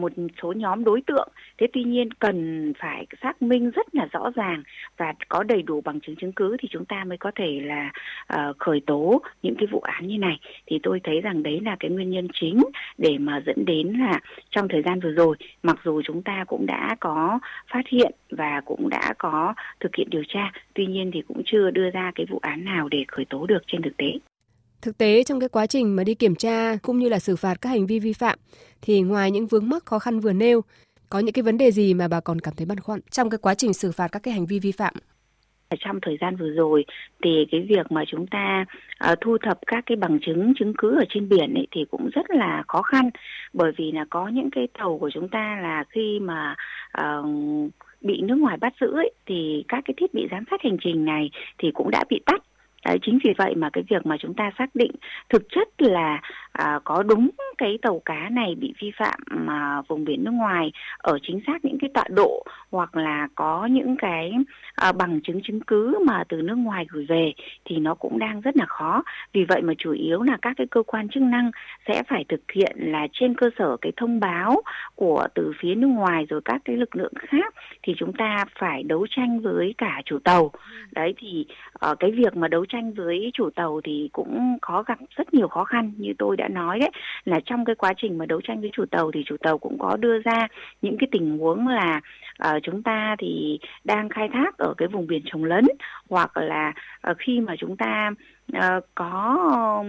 một 0.00 0.12
số 0.42 0.52
nhóm 0.52 0.84
đối 0.84 1.00
tượng. 1.06 1.28
Thế 1.58 1.66
tuy 1.72 1.82
nhiên 1.82 2.10
cần 2.12 2.72
phải 2.78 3.06
xác 3.22 3.42
minh 3.42 3.70
rất 3.70 3.94
là 3.94 4.08
rõ 4.12 4.30
ràng 4.34 4.62
và 4.96 5.14
có 5.28 5.42
đầy 5.42 5.62
đủ 5.62 5.80
bằng 5.80 6.00
chứng 6.00 6.16
chứng 6.16 6.32
cứ 6.32 6.56
thì 6.60 6.68
chúng 6.70 6.84
ta 6.84 7.04
mới 7.04 7.18
có 7.18 7.30
thể 7.34 7.60
là 7.64 7.90
uh, 8.34 8.58
khởi 8.58 8.80
tố 8.86 9.20
những 9.42 9.54
cái 9.58 9.66
vụ 9.66 9.80
án 9.80 10.06
như 10.06 10.18
này. 10.18 10.38
Thì 10.66 10.78
tôi 10.82 11.00
thấy 11.04 11.20
rằng 11.20 11.42
đấy 11.42 11.60
là 11.64 11.76
cái 11.80 11.90
nguyên 11.90 12.10
nhân 12.10 12.28
chính 12.32 12.62
để 12.98 13.18
mà 13.18 13.40
dẫn 13.46 13.64
đến 13.64 13.88
là 13.88 14.20
trong 14.50 14.68
thời 14.68 14.82
gian 14.82 15.00
vừa 15.00 15.12
rồi 15.12 15.36
mặc 15.62 15.78
dù 15.84 16.02
chúng 16.02 16.22
ta 16.22 16.44
cũng 16.46 16.66
đã 16.66 16.96
có 17.00 17.38
phát 17.72 17.88
hiện 17.88 18.12
và 18.30 18.60
cũng 18.64 18.88
đã 18.88 19.14
có 19.18 19.54
thực 19.80 19.96
hiện 19.96 20.10
điều 20.10 20.24
tra 20.28 20.52
tuy 20.74 20.86
nhiên 20.86 21.10
thì 21.14 21.22
cũng 21.28 21.42
chưa 21.44 21.70
đưa 21.70 21.90
ra 21.90 22.12
cái 22.14 22.26
vụ 22.30 22.38
án 22.42 22.64
nào 22.64 22.88
để 22.88 23.04
khởi 23.08 23.24
tố 23.24 23.46
được 23.46 23.62
trên 23.66 23.82
thực 23.82 23.96
tế. 23.96 24.18
Thực 24.82 24.98
tế 24.98 25.24
trong 25.24 25.40
cái 25.40 25.48
quá 25.48 25.66
trình 25.66 25.96
mà 25.96 26.04
đi 26.04 26.14
kiểm 26.14 26.34
tra 26.34 26.76
cũng 26.82 26.98
như 26.98 27.08
là 27.08 27.18
xử 27.18 27.36
phạt 27.36 27.60
các 27.60 27.68
hành 27.68 27.86
vi 27.86 27.98
vi 27.98 28.12
phạm 28.12 28.38
thì 28.82 29.00
ngoài 29.00 29.30
những 29.30 29.46
vướng 29.46 29.68
mắc 29.68 29.86
khó 29.86 29.98
khăn 29.98 30.20
vừa 30.20 30.32
nêu, 30.32 30.60
có 31.10 31.18
những 31.18 31.32
cái 31.32 31.42
vấn 31.42 31.58
đề 31.58 31.70
gì 31.70 31.94
mà 31.94 32.08
bà 32.08 32.20
còn 32.20 32.40
cảm 32.40 32.54
thấy 32.56 32.66
băn 32.66 32.80
khoăn 32.80 33.00
trong 33.10 33.30
cái 33.30 33.38
quá 33.38 33.54
trình 33.54 33.72
xử 33.72 33.92
phạt 33.92 34.08
các 34.08 34.22
cái 34.22 34.34
hành 34.34 34.46
vi 34.46 34.58
vi 34.58 34.72
phạm? 34.72 34.94
trong 35.80 36.00
thời 36.02 36.18
gian 36.20 36.36
vừa 36.36 36.50
rồi 36.50 36.84
thì 37.24 37.46
cái 37.50 37.60
việc 37.68 37.92
mà 37.92 38.04
chúng 38.06 38.26
ta 38.26 38.64
uh, 39.12 39.18
thu 39.20 39.38
thập 39.42 39.58
các 39.66 39.84
cái 39.86 39.96
bằng 39.96 40.18
chứng 40.22 40.52
chứng 40.58 40.72
cứ 40.78 40.98
ở 40.98 41.04
trên 41.08 41.28
biển 41.28 41.54
ấy 41.54 41.66
thì 41.70 41.84
cũng 41.90 42.10
rất 42.14 42.30
là 42.30 42.62
khó 42.68 42.82
khăn 42.82 43.10
bởi 43.52 43.72
vì 43.76 43.92
là 43.92 44.04
có 44.10 44.28
những 44.28 44.50
cái 44.50 44.68
tàu 44.78 44.98
của 44.98 45.10
chúng 45.14 45.28
ta 45.28 45.58
là 45.62 45.84
khi 45.88 46.18
mà 46.22 46.54
uh, 47.02 47.26
bị 48.00 48.20
nước 48.20 48.34
ngoài 48.34 48.56
bắt 48.60 48.72
giữ 48.80 48.92
ấy, 48.92 49.10
thì 49.26 49.64
các 49.68 49.84
cái 49.84 49.94
thiết 49.96 50.14
bị 50.14 50.28
giám 50.30 50.44
sát 50.50 50.60
hành 50.62 50.76
trình 50.80 51.04
này 51.04 51.30
thì 51.58 51.70
cũng 51.74 51.90
đã 51.90 52.04
bị 52.10 52.20
tắt 52.26 52.42
Đấy, 52.88 52.98
chính 53.02 53.18
vì 53.24 53.32
vậy 53.38 53.54
mà 53.54 53.70
cái 53.72 53.84
việc 53.90 54.06
mà 54.06 54.16
chúng 54.20 54.34
ta 54.34 54.50
xác 54.58 54.74
định 54.74 54.90
thực 55.28 55.42
chất 55.50 55.68
là 55.78 56.20
à, 56.52 56.80
có 56.84 57.02
đúng 57.02 57.30
cái 57.58 57.78
tàu 57.82 58.02
cá 58.04 58.28
này 58.28 58.54
bị 58.54 58.74
vi 58.80 58.92
phạm 58.98 59.20
mà 59.30 59.82
vùng 59.88 60.04
biển 60.04 60.24
nước 60.24 60.30
ngoài 60.30 60.72
ở 60.98 61.18
chính 61.22 61.40
xác 61.46 61.64
những 61.64 61.78
cái 61.80 61.90
tọa 61.94 62.04
độ 62.10 62.44
hoặc 62.70 62.96
là 62.96 63.28
có 63.34 63.66
những 63.66 63.96
cái 63.96 64.32
à, 64.74 64.92
bằng 64.92 65.20
chứng 65.20 65.40
chứng 65.42 65.60
cứ 65.60 65.98
mà 66.06 66.24
từ 66.28 66.42
nước 66.42 66.54
ngoài 66.54 66.86
gửi 66.88 67.06
về 67.08 67.32
thì 67.64 67.76
nó 67.76 67.94
cũng 67.94 68.18
đang 68.18 68.40
rất 68.40 68.56
là 68.56 68.66
khó. 68.66 69.02
Vì 69.32 69.44
vậy 69.44 69.62
mà 69.62 69.72
chủ 69.78 69.92
yếu 69.92 70.22
là 70.22 70.38
các 70.42 70.54
cái 70.56 70.66
cơ 70.66 70.82
quan 70.82 71.08
chức 71.08 71.22
năng 71.22 71.50
sẽ 71.88 72.02
phải 72.08 72.24
thực 72.28 72.52
hiện 72.52 72.76
là 72.78 73.06
trên 73.12 73.34
cơ 73.34 73.50
sở 73.58 73.76
cái 73.80 73.92
thông 73.96 74.20
báo 74.20 74.62
của 74.94 75.26
từ 75.34 75.52
phía 75.60 75.74
nước 75.74 75.86
ngoài 75.86 76.26
rồi 76.28 76.40
các 76.44 76.60
cái 76.64 76.76
lực 76.76 76.96
lượng 76.96 77.12
khác 77.28 77.54
thì 77.82 77.94
chúng 77.98 78.12
ta 78.12 78.44
phải 78.58 78.82
đấu 78.82 79.06
tranh 79.10 79.40
với 79.40 79.74
cả 79.78 80.02
chủ 80.04 80.18
tàu. 80.18 80.50
Đấy 80.92 81.14
thì 81.18 81.46
uh, 81.90 81.98
cái 82.00 82.10
việc 82.10 82.36
mà 82.36 82.48
đấu 82.48 82.64
tranh 82.64 82.92
với 82.92 83.30
chủ 83.34 83.50
tàu 83.50 83.80
thì 83.84 84.10
cũng 84.12 84.58
có 84.60 84.82
gặp 84.82 84.98
rất 85.16 85.34
nhiều 85.34 85.48
khó 85.48 85.64
khăn 85.64 85.92
như 85.96 86.12
tôi 86.18 86.36
đã 86.38 86.48
nói 86.48 86.78
đấy 86.78 86.90
là 87.24 87.40
trong 87.44 87.64
cái 87.64 87.74
quá 87.74 87.92
trình 87.96 88.18
mà 88.18 88.26
đấu 88.26 88.40
tranh 88.40 88.60
với 88.60 88.70
chủ 88.72 88.84
tàu 88.90 89.10
thì 89.14 89.22
chủ 89.26 89.36
tàu 89.36 89.58
cũng 89.58 89.78
có 89.78 89.96
đưa 89.96 90.18
ra 90.18 90.48
những 90.82 90.96
cái 90.98 91.08
tình 91.12 91.38
huống 91.38 91.68
là 91.68 92.00
uh, 92.48 92.62
chúng 92.62 92.82
ta 92.82 93.16
thì 93.18 93.58
đang 93.84 94.08
khai 94.08 94.28
thác 94.32 94.58
ở 94.58 94.74
cái 94.76 94.88
vùng 94.88 95.06
biển 95.06 95.22
trồng 95.24 95.44
lấn 95.44 95.64
hoặc 96.10 96.36
là 96.36 96.72
uh, 97.10 97.16
khi 97.18 97.40
mà 97.40 97.54
chúng 97.58 97.76
ta 97.76 98.10
uh, 98.56 98.84
có 98.94 99.84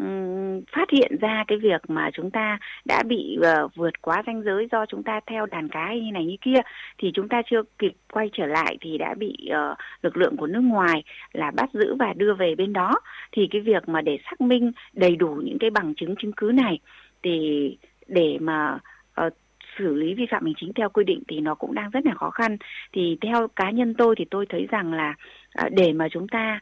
um, 0.00 0.62
phát 0.72 0.90
hiện 0.90 1.16
ra 1.20 1.44
cái 1.48 1.58
việc 1.58 1.80
mà 1.88 2.10
chúng 2.12 2.30
ta 2.30 2.58
đã 2.84 3.02
bị 3.02 3.38
uh, 3.40 3.74
vượt 3.74 4.02
quá 4.02 4.22
ranh 4.26 4.42
giới 4.42 4.68
do 4.72 4.86
chúng 4.86 5.02
ta 5.02 5.20
theo 5.26 5.46
đàn 5.46 5.68
cá 5.68 5.94
như 5.94 6.12
này 6.12 6.24
như 6.24 6.36
kia 6.40 6.60
thì 6.98 7.10
chúng 7.14 7.28
ta 7.28 7.42
chưa 7.50 7.62
kịp 7.78 7.92
quay 8.12 8.30
trở 8.32 8.46
lại 8.46 8.78
thì 8.80 8.98
đã 8.98 9.14
bị 9.14 9.36
uh, 9.50 9.78
lực 10.02 10.16
lượng 10.16 10.36
của 10.36 10.46
nước 10.46 10.60
ngoài 10.60 11.02
là 11.32 11.50
bắt 11.50 11.70
giữ 11.72 11.94
và 11.98 12.12
đưa 12.12 12.34
về 12.34 12.54
bên 12.54 12.72
đó. 12.72 13.00
Thì 13.32 13.48
cái 13.50 13.60
việc 13.60 13.88
mà 13.88 14.00
để 14.00 14.18
xác 14.24 14.40
minh 14.40 14.72
đầy 14.92 15.16
đủ 15.16 15.28
những 15.44 15.58
cái 15.58 15.70
bằng 15.70 15.94
chứng 15.94 16.14
chứng 16.16 16.32
cứ 16.36 16.52
này 16.54 16.78
thì 17.22 17.76
để 18.06 18.38
mà 18.40 18.78
uh, 19.26 19.32
xử 19.78 19.94
lý 19.94 20.14
vi 20.14 20.26
phạm 20.30 20.44
hành 20.44 20.54
chính 20.56 20.72
theo 20.72 20.88
quy 20.88 21.04
định 21.04 21.22
thì 21.28 21.40
nó 21.40 21.54
cũng 21.54 21.74
đang 21.74 21.90
rất 21.90 22.06
là 22.06 22.14
khó 22.14 22.30
khăn. 22.30 22.56
Thì 22.92 23.18
theo 23.20 23.48
cá 23.56 23.70
nhân 23.70 23.94
tôi 23.94 24.14
thì 24.18 24.24
tôi 24.30 24.46
thấy 24.48 24.66
rằng 24.70 24.92
là 24.92 25.14
để 25.70 25.92
mà 25.92 26.08
chúng 26.08 26.28
ta 26.28 26.60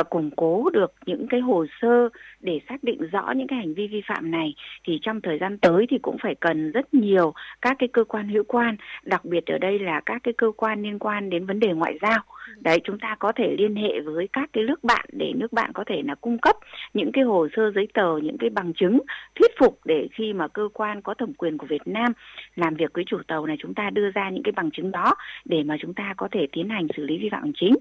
uh, 0.00 0.10
củng 0.10 0.30
cố 0.36 0.70
được 0.72 0.92
những 1.06 1.26
cái 1.30 1.40
hồ 1.40 1.66
sơ 1.80 2.08
để 2.40 2.60
xác 2.68 2.84
định 2.84 3.08
rõ 3.12 3.32
những 3.36 3.46
cái 3.46 3.58
hành 3.58 3.74
vi 3.74 3.86
vi 3.86 4.02
phạm 4.08 4.30
này 4.30 4.54
thì 4.84 4.98
trong 5.02 5.20
thời 5.20 5.38
gian 5.38 5.58
tới 5.58 5.86
thì 5.90 5.98
cũng 6.02 6.16
phải 6.22 6.34
cần 6.34 6.72
rất 6.72 6.94
nhiều 6.94 7.32
các 7.62 7.76
cái 7.78 7.88
cơ 7.88 8.04
quan 8.04 8.28
hữu 8.28 8.44
quan 8.48 8.76
đặc 9.02 9.24
biệt 9.24 9.46
ở 9.46 9.58
đây 9.58 9.78
là 9.78 10.00
các 10.06 10.22
cái 10.22 10.34
cơ 10.38 10.52
quan 10.56 10.82
liên 10.82 10.98
quan 10.98 11.30
đến 11.30 11.46
vấn 11.46 11.60
đề 11.60 11.72
ngoại 11.72 11.98
giao. 12.02 12.18
Đấy 12.60 12.78
chúng 12.84 12.98
ta 12.98 13.16
có 13.18 13.32
thể 13.32 13.56
liên 13.58 13.76
hệ 13.76 14.00
với 14.00 14.28
các 14.32 14.50
cái 14.52 14.64
nước 14.64 14.84
bạn 14.84 15.06
để 15.12 15.32
nước 15.36 15.52
bạn 15.52 15.70
có 15.74 15.84
thể 15.86 16.02
là 16.06 16.14
cung 16.14 16.38
cấp 16.38 16.56
những 16.94 17.12
cái 17.12 17.24
hồ 17.24 17.48
sơ 17.56 17.70
giấy 17.74 17.88
tờ 17.94 18.16
những 18.22 18.38
cái 18.38 18.50
bằng 18.50 18.72
chứng 18.72 19.00
thuyết 19.34 19.50
phục 19.58 19.78
để 19.84 20.08
khi 20.12 20.32
mà 20.32 20.48
cơ 20.48 20.68
quan 20.74 21.02
có 21.02 21.14
thẩm 21.14 21.34
quyền 21.34 21.58
của 21.58 21.66
Việt 21.66 21.86
Nam 21.86 22.12
làm 22.56 22.74
việc 22.74 22.90
với 22.94 23.04
chủ 23.06 23.18
tàu 23.28 23.46
này 23.46 23.56
chúng 23.60 23.74
ta 23.74 23.90
đưa 23.90 24.10
ra 24.10 24.30
những 24.30 24.42
cái 24.42 24.52
bằng 24.52 24.70
chứng 24.70 24.90
đó 24.90 25.14
để 25.44 25.62
mà 25.62 25.76
chúng 25.80 25.94
ta 25.94 26.14
có 26.16 26.28
thể 26.32 26.46
tiến 26.52 26.68
hành 26.68 26.86
xử 26.96 27.04
lý 27.04 27.18
vi 27.18 27.28
phạm 27.32 27.42
hành 27.42 27.52
chính. 27.60 27.74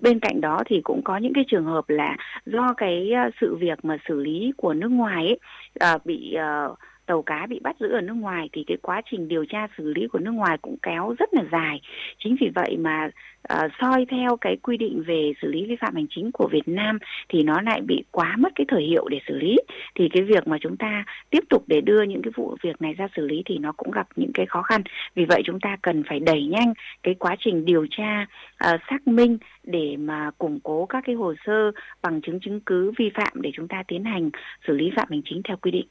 Bên 0.00 0.20
cạnh 0.20 0.40
đó 0.40 0.62
thì 0.66 0.80
cũng 0.84 1.02
có 1.04 1.16
những 1.16 1.32
cái 1.34 1.39
trường 1.48 1.64
hợp 1.64 1.88
là 1.88 2.16
do 2.46 2.74
cái 2.76 3.10
ờ, 3.12 3.30
sự 3.40 3.56
việc 3.56 3.84
mà 3.84 3.96
xử 4.08 4.20
lý 4.20 4.52
của 4.56 4.74
nước 4.74 4.88
ngoài 4.88 5.26
ấy, 5.26 5.38
ờ, 5.80 5.98
bị 6.04 6.36
uh, 6.70 6.78
tàu 7.10 7.22
cá 7.22 7.46
bị 7.46 7.60
bắt 7.62 7.76
giữ 7.80 7.88
ở 7.88 8.00
nước 8.00 8.14
ngoài 8.14 8.48
thì 8.52 8.64
cái 8.66 8.76
quá 8.82 9.02
trình 9.10 9.28
điều 9.28 9.44
tra 9.44 9.66
xử 9.78 9.92
lý 9.94 10.06
của 10.12 10.18
nước 10.18 10.30
ngoài 10.30 10.58
cũng 10.62 10.76
kéo 10.82 11.14
rất 11.18 11.34
là 11.34 11.42
dài. 11.52 11.80
Chính 12.18 12.36
vì 12.40 12.48
vậy 12.54 12.76
mà 12.78 13.10
uh, 13.52 13.70
soi 13.80 14.06
theo 14.10 14.36
cái 14.36 14.56
quy 14.56 14.76
định 14.76 15.02
về 15.06 15.32
xử 15.42 15.48
lý 15.48 15.66
vi 15.66 15.76
phạm 15.80 15.94
hành 15.94 16.06
chính 16.10 16.30
của 16.32 16.48
Việt 16.52 16.68
Nam 16.68 16.98
thì 17.28 17.42
nó 17.42 17.60
lại 17.60 17.80
bị 17.80 18.02
quá 18.10 18.36
mất 18.38 18.48
cái 18.54 18.64
thời 18.68 18.82
hiệu 18.82 19.08
để 19.08 19.18
xử 19.28 19.38
lý. 19.38 19.56
Thì 19.94 20.08
cái 20.08 20.22
việc 20.22 20.48
mà 20.48 20.58
chúng 20.60 20.76
ta 20.76 21.04
tiếp 21.30 21.44
tục 21.50 21.64
để 21.66 21.80
đưa 21.80 22.02
những 22.02 22.22
cái 22.22 22.32
vụ 22.36 22.56
việc 22.62 22.82
này 22.82 22.94
ra 22.94 23.08
xử 23.16 23.26
lý 23.26 23.42
thì 23.46 23.58
nó 23.58 23.72
cũng 23.72 23.90
gặp 23.90 24.06
những 24.16 24.32
cái 24.34 24.46
khó 24.46 24.62
khăn. 24.62 24.82
Vì 25.14 25.24
vậy 25.24 25.42
chúng 25.44 25.60
ta 25.60 25.76
cần 25.82 26.02
phải 26.08 26.20
đẩy 26.20 26.44
nhanh 26.44 26.74
cái 27.02 27.14
quá 27.14 27.36
trình 27.38 27.64
điều 27.64 27.86
tra 27.90 28.22
uh, 28.22 28.80
xác 28.90 29.08
minh 29.08 29.38
để 29.64 29.96
mà 29.98 30.30
củng 30.38 30.60
cố 30.62 30.86
các 30.86 31.04
cái 31.06 31.14
hồ 31.14 31.34
sơ 31.46 31.70
bằng 32.02 32.20
chứng 32.20 32.40
chứng 32.40 32.60
cứ 32.60 32.92
vi 32.98 33.10
phạm 33.14 33.32
để 33.42 33.50
chúng 33.54 33.68
ta 33.68 33.82
tiến 33.88 34.04
hành 34.04 34.30
xử 34.66 34.72
lý 34.72 34.90
phạm 34.96 35.08
hành 35.10 35.22
chính 35.24 35.42
theo 35.42 35.56
quy 35.56 35.70
định. 35.70 35.86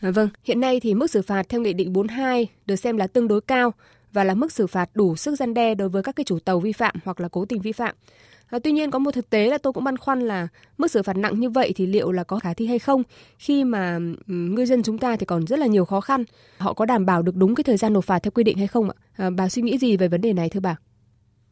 À, 0.00 0.10
vâng, 0.10 0.28
hiện 0.44 0.60
nay 0.60 0.80
thì 0.80 0.94
mức 0.94 1.10
xử 1.10 1.22
phạt 1.22 1.48
theo 1.48 1.60
Nghị 1.60 1.72
định 1.72 1.92
42 1.92 2.48
được 2.66 2.76
xem 2.76 2.96
là 2.96 3.06
tương 3.06 3.28
đối 3.28 3.40
cao 3.40 3.72
và 4.12 4.24
là 4.24 4.34
mức 4.34 4.52
xử 4.52 4.66
phạt 4.66 4.90
đủ 4.94 5.16
sức 5.16 5.36
gian 5.36 5.54
đe 5.54 5.74
đối 5.74 5.88
với 5.88 6.02
các 6.02 6.16
cái 6.16 6.24
chủ 6.24 6.38
tàu 6.38 6.60
vi 6.60 6.72
phạm 6.72 6.94
hoặc 7.04 7.20
là 7.20 7.28
cố 7.28 7.44
tình 7.44 7.60
vi 7.60 7.72
phạm. 7.72 7.94
À, 8.46 8.58
tuy 8.64 8.72
nhiên 8.72 8.90
có 8.90 8.98
một 8.98 9.10
thực 9.14 9.30
tế 9.30 9.46
là 9.50 9.58
tôi 9.58 9.72
cũng 9.72 9.84
băn 9.84 9.96
khoăn 9.96 10.20
là 10.20 10.48
mức 10.78 10.90
xử 10.90 11.02
phạt 11.02 11.16
nặng 11.16 11.40
như 11.40 11.50
vậy 11.50 11.72
thì 11.76 11.86
liệu 11.86 12.12
là 12.12 12.24
có 12.24 12.38
khả 12.38 12.54
thi 12.54 12.66
hay 12.66 12.78
không 12.78 13.02
khi 13.38 13.64
mà 13.64 13.98
ngư 14.26 14.66
dân 14.66 14.82
chúng 14.82 14.98
ta 14.98 15.16
thì 15.16 15.26
còn 15.26 15.46
rất 15.46 15.58
là 15.58 15.66
nhiều 15.66 15.84
khó 15.84 16.00
khăn. 16.00 16.24
Họ 16.58 16.74
có 16.74 16.84
đảm 16.84 17.06
bảo 17.06 17.22
được 17.22 17.36
đúng 17.36 17.54
cái 17.54 17.64
thời 17.64 17.76
gian 17.76 17.92
nộp 17.92 18.04
phạt 18.04 18.18
theo 18.18 18.30
quy 18.30 18.44
định 18.44 18.58
hay 18.58 18.66
không 18.66 18.90
ạ? 18.90 18.96
À, 19.16 19.30
bà 19.30 19.48
suy 19.48 19.62
nghĩ 19.62 19.78
gì 19.78 19.96
về 19.96 20.08
vấn 20.08 20.20
đề 20.20 20.32
này 20.32 20.48
thưa 20.48 20.60
bà? 20.60 20.76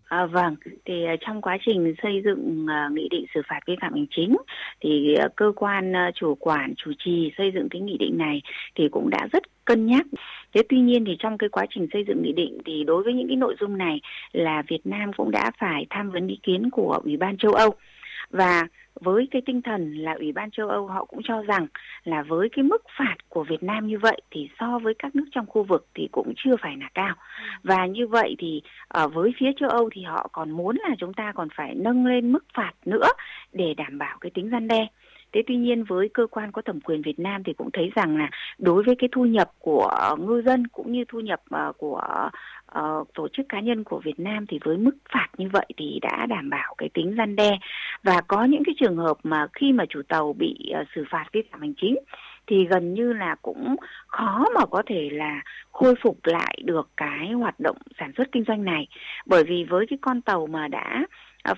À, 0.09 0.27
vâng, 0.27 0.57
thì 0.85 1.05
ờ, 1.05 1.17
trong 1.21 1.43
quá 1.43 1.59
trình 1.67 1.95
xây 2.03 2.23
dựng 2.25 2.67
uh, 2.67 2.93
nghị 2.93 3.09
định 3.11 3.27
xử 3.35 3.41
phạt 3.49 3.61
vi 3.67 3.77
phạm 3.81 3.93
hành 3.95 4.07
chính 4.11 4.37
thì 4.81 5.15
uh, 5.27 5.37
cơ 5.37 5.53
quan 5.57 5.93
uh, 5.93 6.15
chủ 6.15 6.35
quản 6.35 6.75
chủ 6.77 6.93
trì 6.99 7.33
xây 7.39 7.51
dựng 7.55 7.69
cái 7.69 7.81
nghị 7.81 7.97
định 7.99 8.19
này 8.19 8.43
thì 8.75 8.89
cũng 8.89 9.11
đã 9.11 9.29
rất 9.33 9.43
cân 9.65 9.87
nhắc. 9.87 10.07
Thế 10.55 10.63
tuy 10.69 10.81
nhiên 10.81 11.05
thì 11.05 11.17
trong 11.19 11.39
cái 11.39 11.49
quá 11.49 11.67
trình 11.71 11.87
xây 11.93 12.05
dựng 12.09 12.23
nghị 12.23 12.33
định 12.33 12.59
thì 12.65 12.85
đối 12.85 13.03
với 13.03 13.15
những 13.15 13.29
cái 13.29 13.37
nội 13.37 13.57
dung 13.61 13.79
này 13.79 14.01
là 14.33 14.63
Việt 14.69 14.81
Nam 14.87 15.13
cũng 15.13 15.31
đã 15.31 15.51
phải 15.59 15.87
tham 15.91 16.11
vấn 16.11 16.29
ý 16.29 16.39
kiến 16.43 16.71
của 16.71 17.01
Ủy 17.05 17.17
ban 17.17 17.37
châu 17.37 17.53
Âu 17.53 17.75
và 18.31 18.67
với 19.01 19.29
cái 19.31 19.43
tinh 19.47 19.63
thần 19.63 19.95
là 19.95 20.13
Ủy 20.13 20.33
ban 20.33 20.51
châu 20.51 20.69
Âu 20.69 20.87
họ 20.87 21.05
cũng 21.05 21.21
cho 21.25 21.43
rằng 21.43 21.67
là 22.05 22.23
với 22.23 22.49
cái 22.53 22.63
mức 22.63 22.83
phạt 22.99 23.17
của 23.29 23.45
Việt 23.45 23.63
Nam 23.63 23.87
như 23.87 23.99
vậy 23.99 24.21
thì 24.31 24.49
so 24.61 24.79
với 24.79 24.95
các 24.99 25.17
nước 25.17 25.25
trong 25.33 25.47
khu 25.47 25.63
vực 25.63 25.87
thì 25.95 26.09
cũng 26.13 26.33
chưa 26.37 26.57
phải 26.63 26.77
là 26.77 26.89
cao. 26.95 27.15
Và 27.63 27.87
như 27.87 28.07
vậy 28.07 28.37
thì 28.39 28.63
ở 28.89 29.09
với 29.09 29.31
phía 29.39 29.51
châu 29.61 29.69
Âu 29.69 29.91
thì 29.93 30.03
họ 30.03 30.29
còn 30.33 30.51
muốn 30.51 30.77
là 30.89 30.95
chúng 30.99 31.15
ta 31.15 31.33
còn 31.35 31.49
phải 31.57 31.75
nâng 31.75 32.07
lên 32.07 32.33
mức 32.33 32.45
phạt 32.55 32.73
nữa 32.87 33.09
để 33.53 33.75
đảm 33.77 33.99
bảo 33.99 34.19
cái 34.21 34.31
tính 34.35 34.51
gian 34.51 34.69
đe. 34.69 34.87
Thế 35.33 35.43
tuy 35.47 35.57
nhiên 35.57 35.85
với 35.85 36.09
cơ 36.15 36.27
quan 36.27 36.53
có 36.53 36.63
thẩm 36.63 36.81
quyền 36.81 37.03
Việt 37.03 37.19
Nam 37.19 37.45
thì 37.45 37.53
cũng 37.53 37.71
thấy 37.73 37.91
rằng 37.95 38.17
là 38.17 38.31
đối 38.59 38.83
với 38.83 38.95
cái 38.99 39.09
thu 39.13 39.25
nhập 39.25 39.51
của 39.59 39.87
ờ, 39.87 40.17
ngư 40.17 40.43
dân 40.43 40.67
cũng 40.67 40.93
như 40.93 41.05
thu 41.09 41.21
nhập 41.21 41.41
ờ, 41.51 41.73
của 41.79 42.03
uh, 42.79 43.15
tổ 43.15 43.29
chức 43.33 43.47
cá 43.49 43.61
nhân 43.61 43.85
của 43.85 44.01
Việt 44.05 44.21
Nam 44.21 44.47
thì 44.47 44.59
với 44.65 44.77
mức 44.77 44.97
phạt 45.13 45.29
như 45.39 45.49
vậy 45.53 45.67
thì 45.77 45.99
đã 46.03 46.27
đảm 46.27 46.51
bảo 46.51 46.75
cái 46.79 46.89
tính 46.95 47.15
răn 47.19 47.37
đe. 47.37 47.59
Và 48.03 48.21
có 48.21 48.45
những 48.45 48.63
cái 48.67 48.75
trường 48.81 48.97
hợp 48.97 49.17
mà 49.23 49.47
khi 49.53 49.73
mà 49.73 49.85
chủ 49.89 50.03
tàu 50.09 50.33
bị 50.33 50.73
uh, 50.81 50.87
xử 50.95 51.05
phạt 51.11 51.25
vi 51.33 51.43
phạm 51.51 51.61
hành 51.61 51.75
chính 51.77 51.97
thì 52.47 52.67
gần 52.71 52.95
như 52.95 53.13
là 53.13 53.37
cũng 53.43 53.77
khó 54.07 54.45
mà 54.55 54.67
có 54.67 54.83
thể 54.87 55.09
là 55.13 55.41
khôi 55.73 55.95
phục 56.03 56.19
lại 56.25 56.59
được 56.65 56.89
cái 56.97 57.33
hoạt 57.33 57.61
động 57.61 57.77
sản 57.99 58.13
xuất 58.17 58.33
kinh 58.33 58.45
doanh 58.49 58.65
này. 58.65 58.87
Bởi 59.27 59.45
vì 59.45 59.65
với 59.69 59.87
cái 59.91 59.99
con 60.03 60.21
tàu 60.23 60.47
mà 60.47 60.69
đã 60.69 61.07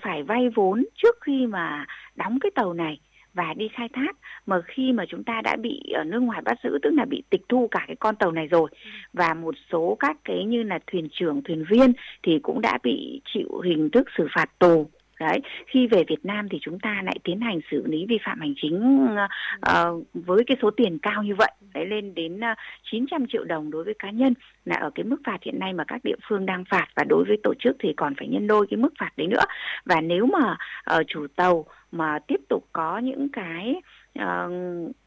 phải 0.03 0.23
vay 0.23 0.49
vốn 0.55 0.85
trước 0.95 1.17
khi 1.21 1.47
mà 1.47 1.87
đóng 2.17 2.39
cái 2.41 2.51
tàu 2.55 2.73
này 2.73 3.01
và 3.35 3.55
đi 3.57 3.69
khai 3.69 3.89
thác 3.93 4.17
mà 4.47 4.61
khi 4.67 4.93
mà 4.93 5.05
chúng 5.09 5.25
ta 5.25 5.41
đã 5.45 5.57
bị 5.57 5.81
ở 5.95 6.05
nước 6.05 6.21
ngoài 6.21 6.43
bắt 6.43 6.59
giữ 6.65 6.79
tức 6.83 6.91
là 6.91 7.05
bị 7.05 7.23
tịch 7.31 7.43
thu 7.49 7.69
cả 7.71 7.85
cái 7.87 7.97
con 7.97 8.17
tàu 8.17 8.33
này 8.33 8.47
rồi. 8.47 8.71
Và 9.13 9.35
một 9.35 9.55
số 9.73 9.97
các 10.01 10.17
cái 10.25 10.45
như 10.45 10.63
là 10.63 10.79
thuyền 10.87 11.09
trưởng 11.13 11.43
thuyền 11.43 11.65
viên 11.71 11.93
thì 12.23 12.39
cũng 12.43 12.61
đã 12.61 12.79
bị 12.83 13.21
chịu 13.35 13.61
hình 13.65 13.91
thức 13.91 14.09
xử 14.19 14.27
phạt 14.35 14.59
tù. 14.59 14.91
Đấy 15.21 15.41
khi 15.67 15.87
về 15.87 16.05
Việt 16.09 16.25
Nam 16.25 16.49
thì 16.51 16.59
chúng 16.61 16.79
ta 16.79 17.03
lại 17.05 17.19
tiến 17.25 17.41
hành 17.41 17.61
xử 17.71 17.87
lý 17.87 18.07
vi 18.09 18.19
phạm 18.25 18.41
hành 18.41 18.55
chính 18.57 19.07
uh, 19.07 20.07
với 20.15 20.45
cái 20.47 20.57
số 20.63 20.71
tiền 20.71 20.99
cao 20.99 21.23
như 21.23 21.35
vậy. 21.35 21.51
Đấy 21.75 21.87
lên 21.87 22.15
đến 22.15 22.37
uh, 22.37 22.59
900 22.91 23.27
triệu 23.27 23.45
đồng 23.45 23.71
đối 23.71 23.85
với 23.85 23.95
cá 23.99 24.11
nhân 24.11 24.35
là 24.65 24.77
ở 24.77 24.91
cái 24.95 25.05
mức 25.05 25.17
phạt 25.25 25.39
hiện 25.43 25.59
nay 25.59 25.73
mà 25.73 25.85
các 25.85 26.01
địa 26.05 26.17
phương 26.29 26.47
đang 26.47 26.65
phạt. 26.71 26.87
Và 26.97 27.05
đối 27.09 27.25
với 27.25 27.37
tổ 27.43 27.55
chức 27.59 27.77
thì 27.79 27.93
còn 27.97 28.15
phải 28.15 28.29
nhân 28.29 28.47
đôi 28.47 28.67
cái 28.71 28.79
mức 28.79 28.93
phạt 28.99 29.11
đấy 29.17 29.27
nữa. 29.27 29.45
Và 29.85 30.01
nếu 30.01 30.27
mà 30.27 30.57
uh, 30.97 31.07
chủ 31.07 31.27
tàu 31.37 31.65
mà 31.93 32.19
tiếp 32.27 32.41
tục 32.49 32.69
có 32.73 32.99
những 32.99 33.29
cái 33.29 33.75
uh, 34.19 34.53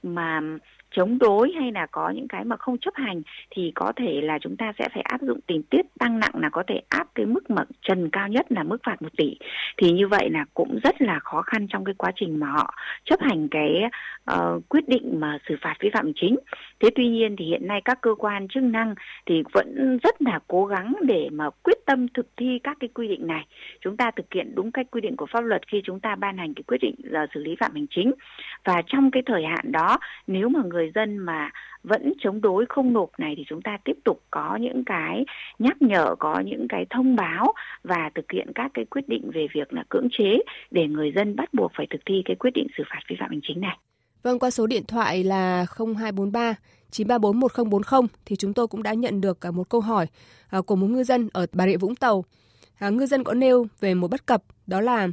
mà 0.04 0.42
chống 0.94 1.20
đối 1.20 1.52
hay 1.60 1.72
là 1.72 1.86
có 1.92 2.10
những 2.10 2.28
cái 2.28 2.44
mà 2.44 2.58
không 2.58 2.78
chấp 2.78 2.94
hành 2.96 3.22
thì 3.50 3.72
có 3.76 3.94
thể 3.96 4.22
là 4.24 4.40
chúng 4.42 4.58
ta 4.58 4.74
sẽ 4.80 4.90
phải 4.94 5.02
áp 5.02 5.22
dụng 5.22 5.40
tình 5.48 5.64
tiết 5.64 5.82
tăng 6.00 6.20
nặng 6.20 6.32
là 6.34 6.50
có 6.50 6.64
thể 6.68 6.82
áp 6.90 7.08
cái 7.16 7.26
mức 7.26 7.50
mà 7.50 7.64
trần 7.82 8.10
cao 8.10 8.28
nhất 8.28 8.46
là 8.50 8.64
mức 8.64 8.78
phạt 8.84 9.02
một 9.02 9.18
tỷ. 9.18 9.38
Thì 9.78 9.92
như 9.92 10.08
vậy 10.08 10.30
là 10.30 10.46
cũng 10.54 10.80
rất 10.84 11.02
là 11.02 11.20
khó 11.20 11.42
khăn 11.42 11.68
trong 11.70 11.86
cái 11.86 11.96
quá 11.98 12.12
trình 12.16 12.40
mà 12.40 12.48
họ 12.48 12.74
chấp 13.04 13.20
hành 13.22 13.48
cái 13.48 13.82
uh, 14.32 14.70
quyết 14.70 14.88
định 14.88 15.20
mà 15.20 15.38
xử 15.50 15.56
phạt 15.62 15.76
vi 15.80 15.90
phạm 15.94 16.12
chính. 16.16 16.36
Thế 16.80 16.90
tuy 16.96 17.08
nhiên 17.08 17.36
thì 17.36 17.46
hiện 17.46 17.68
nay 17.68 17.82
các 17.86 18.02
cơ 18.02 18.16
quan 18.18 18.48
chức 18.48 18.64
năng 18.64 18.96
thì 19.26 19.44
vẫn 19.54 19.98
rất 20.04 20.22
là 20.22 20.40
cố 20.48 20.66
gắng 20.66 20.94
để 21.02 21.30
mà 21.32 21.50
quyết 21.50 21.78
tâm 21.86 22.08
thực 22.08 22.28
thi 22.38 22.60
các 22.64 22.78
cái 22.80 22.90
quy 22.94 23.08
định 23.08 23.28
này. 23.28 23.46
Chúng 23.82 23.98
ta 23.98 24.12
thực 24.12 24.34
hiện 24.34 24.56
đúng 24.56 24.72
cách 24.72 24.88
quy 24.92 25.02
định 25.02 25.16
của 25.18 25.26
pháp 25.26 25.42
luật 25.42 25.68
khi 25.68 25.82
chúng 25.84 26.00
ta 26.00 26.16
ban 26.16 26.38
hành 26.38 26.54
cái 26.54 26.64
quyết 26.68 26.78
định 26.82 26.96
giờ 27.12 27.26
xử 27.34 27.44
lý 27.44 27.56
phạm 27.60 27.72
hành 27.74 27.88
chính. 27.90 28.14
Và 28.64 28.82
trong 28.88 29.12
cái 29.12 29.24
thời 29.26 29.44
hạn 29.44 29.72
đó 29.72 29.98
nếu 30.28 30.50
mà 30.50 30.60
người 30.66 30.83
người 30.84 30.92
dân 30.96 31.18
mà 31.18 31.52
vẫn 31.84 32.14
chống 32.20 32.42
đối 32.42 32.66
không 32.70 32.94
nộp 32.94 33.10
này 33.18 33.34
thì 33.38 33.44
chúng 33.48 33.62
ta 33.62 33.78
tiếp 33.86 33.98
tục 34.04 34.22
có 34.32 34.58
những 34.62 34.84
cái 34.86 35.26
nhắc 35.60 35.82
nhở 35.82 36.16
có 36.20 36.40
những 36.46 36.68
cái 36.70 36.86
thông 36.90 37.16
báo 37.16 37.54
và 37.84 38.12
thực 38.16 38.32
hiện 38.32 38.48
các 38.56 38.72
cái 38.74 38.86
quyết 38.86 39.10
định 39.10 39.32
về 39.34 39.48
việc 39.54 39.74
là 39.74 39.84
cưỡng 39.90 40.08
chế 40.12 40.38
để 40.72 40.88
người 40.88 41.12
dân 41.16 41.36
bắt 41.36 41.54
buộc 41.54 41.72
phải 41.78 41.88
thực 41.90 42.02
thi 42.06 42.22
cái 42.26 42.36
quyết 42.36 42.52
định 42.54 42.68
xử 42.78 42.84
phạt 42.90 43.00
vi 43.08 43.16
phạm 43.20 43.30
hành 43.30 43.40
chính 43.44 43.62
này. 43.62 43.78
Vâng, 44.24 44.40
qua 44.40 44.52
số 44.52 44.68
điện 44.68 44.84
thoại 44.88 45.24
là 45.24 45.66
0243 45.78 46.56
934 46.92 47.40
1040 47.40 48.10
thì 48.26 48.36
chúng 48.36 48.54
tôi 48.54 48.68
cũng 48.68 48.84
đã 48.84 48.94
nhận 48.94 49.22
được 49.22 49.46
à, 49.46 49.52
một 49.52 49.70
câu 49.70 49.82
hỏi 49.82 50.08
à, 50.50 50.62
của 50.62 50.76
một 50.76 50.88
ngư 50.88 51.04
dân 51.04 51.30
ở 51.34 51.46
Bà 51.54 51.66
Rịa 51.68 51.78
Vũng 51.78 51.96
Tàu. 51.96 52.26
À, 52.80 52.90
ngư 52.90 53.06
dân 53.06 53.24
có 53.24 53.34
nêu 53.34 53.68
về 53.80 53.94
một 53.94 54.08
bất 54.12 54.26
cập 54.26 54.44
đó 54.68 54.82
là 54.82 55.08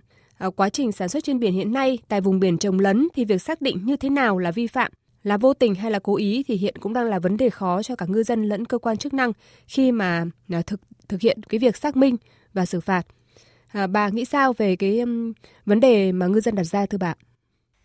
quá 0.56 0.68
trình 0.68 0.92
sản 0.92 1.08
xuất 1.08 1.24
trên 1.24 1.38
biển 1.38 1.52
hiện 1.52 1.72
nay 1.72 1.98
tại 2.08 2.20
vùng 2.20 2.40
biển 2.40 2.58
trồng 2.58 2.80
lấn 2.80 3.08
thì 3.14 3.24
việc 3.24 3.42
xác 3.42 3.62
định 3.62 3.80
như 3.84 3.96
thế 3.96 4.10
nào 4.10 4.38
là 4.38 4.50
vi 4.50 4.66
phạm 4.66 4.92
là 5.22 5.36
vô 5.36 5.54
tình 5.54 5.74
hay 5.74 5.90
là 5.90 5.98
cố 5.98 6.16
ý 6.16 6.44
thì 6.46 6.56
hiện 6.56 6.74
cũng 6.80 6.92
đang 6.92 7.06
là 7.06 7.18
vấn 7.18 7.36
đề 7.36 7.50
khó 7.50 7.82
cho 7.82 7.96
cả 7.96 8.06
ngư 8.08 8.22
dân 8.22 8.44
lẫn 8.44 8.64
cơ 8.64 8.78
quan 8.78 8.96
chức 8.96 9.14
năng 9.14 9.32
khi 9.66 9.92
mà 9.92 10.24
à, 10.50 10.62
thực 10.62 10.80
thực 11.08 11.20
hiện 11.20 11.42
cái 11.42 11.58
việc 11.58 11.76
xác 11.76 11.96
minh 11.96 12.16
và 12.54 12.66
xử 12.66 12.80
phạt. 12.80 13.02
À, 13.72 13.86
bà 13.86 14.08
nghĩ 14.08 14.24
sao 14.24 14.52
về 14.52 14.76
cái 14.76 15.00
um, 15.00 15.32
vấn 15.66 15.80
đề 15.80 16.12
mà 16.12 16.26
ngư 16.26 16.40
dân 16.40 16.54
đặt 16.54 16.64
ra 16.64 16.86
thưa 16.86 16.98
bà? 16.98 17.14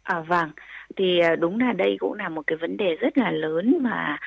À 0.04 0.24
vâng, 0.28 0.52
thì 0.98 1.20
à, 1.20 1.36
đúng 1.36 1.60
là 1.60 1.74
đây 1.74 1.98
cũng 2.00 2.14
là 2.14 2.30
một 2.30 2.42
cái 2.48 2.58
vấn 2.58 2.78
đề 2.78 2.96
rất 2.96 3.18
là 3.18 3.32
lớn 3.32 3.78
mà 3.82 4.18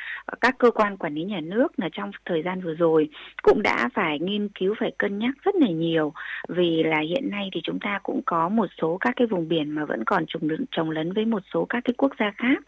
các 0.41 0.59
cơ 0.59 0.71
quan 0.71 0.97
quản 0.97 1.15
lý 1.15 1.25
nhà 1.25 1.41
nước 1.41 1.69
là 1.77 1.89
trong 1.93 2.11
thời 2.25 2.43
gian 2.43 2.61
vừa 2.61 2.75
rồi 2.75 3.09
cũng 3.43 3.63
đã 3.63 3.89
phải 3.95 4.19
nghiên 4.19 4.49
cứu 4.49 4.75
phải 4.81 4.93
cân 4.99 5.19
nhắc 5.19 5.35
rất 5.43 5.55
là 5.55 5.69
nhiều. 5.69 6.13
Vì 6.49 6.83
là 6.83 7.01
hiện 7.01 7.31
nay 7.31 7.51
thì 7.53 7.61
chúng 7.65 7.81
ta 7.81 8.01
cũng 8.03 8.21
có 8.27 8.49
một 8.49 8.67
số 8.81 8.99
các 9.01 9.13
cái 9.17 9.27
vùng 9.27 9.49
biển 9.49 9.71
mà 9.71 9.85
vẫn 9.85 10.05
còn 10.05 10.25
trồng 10.29 10.49
trồng 10.71 10.91
lấn 10.91 11.13
với 11.13 11.25
một 11.25 11.43
số 11.55 11.67
các 11.69 11.85
cái 11.85 11.95
quốc 11.97 12.13
gia 12.19 12.31
khác. 12.31 12.59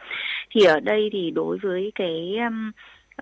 Thì 0.51 0.65
ở 0.65 0.81
đây 0.81 1.09
thì 1.13 1.31
đối 1.31 1.59
với 1.59 1.93
cái 1.95 2.37
um, 2.39 2.71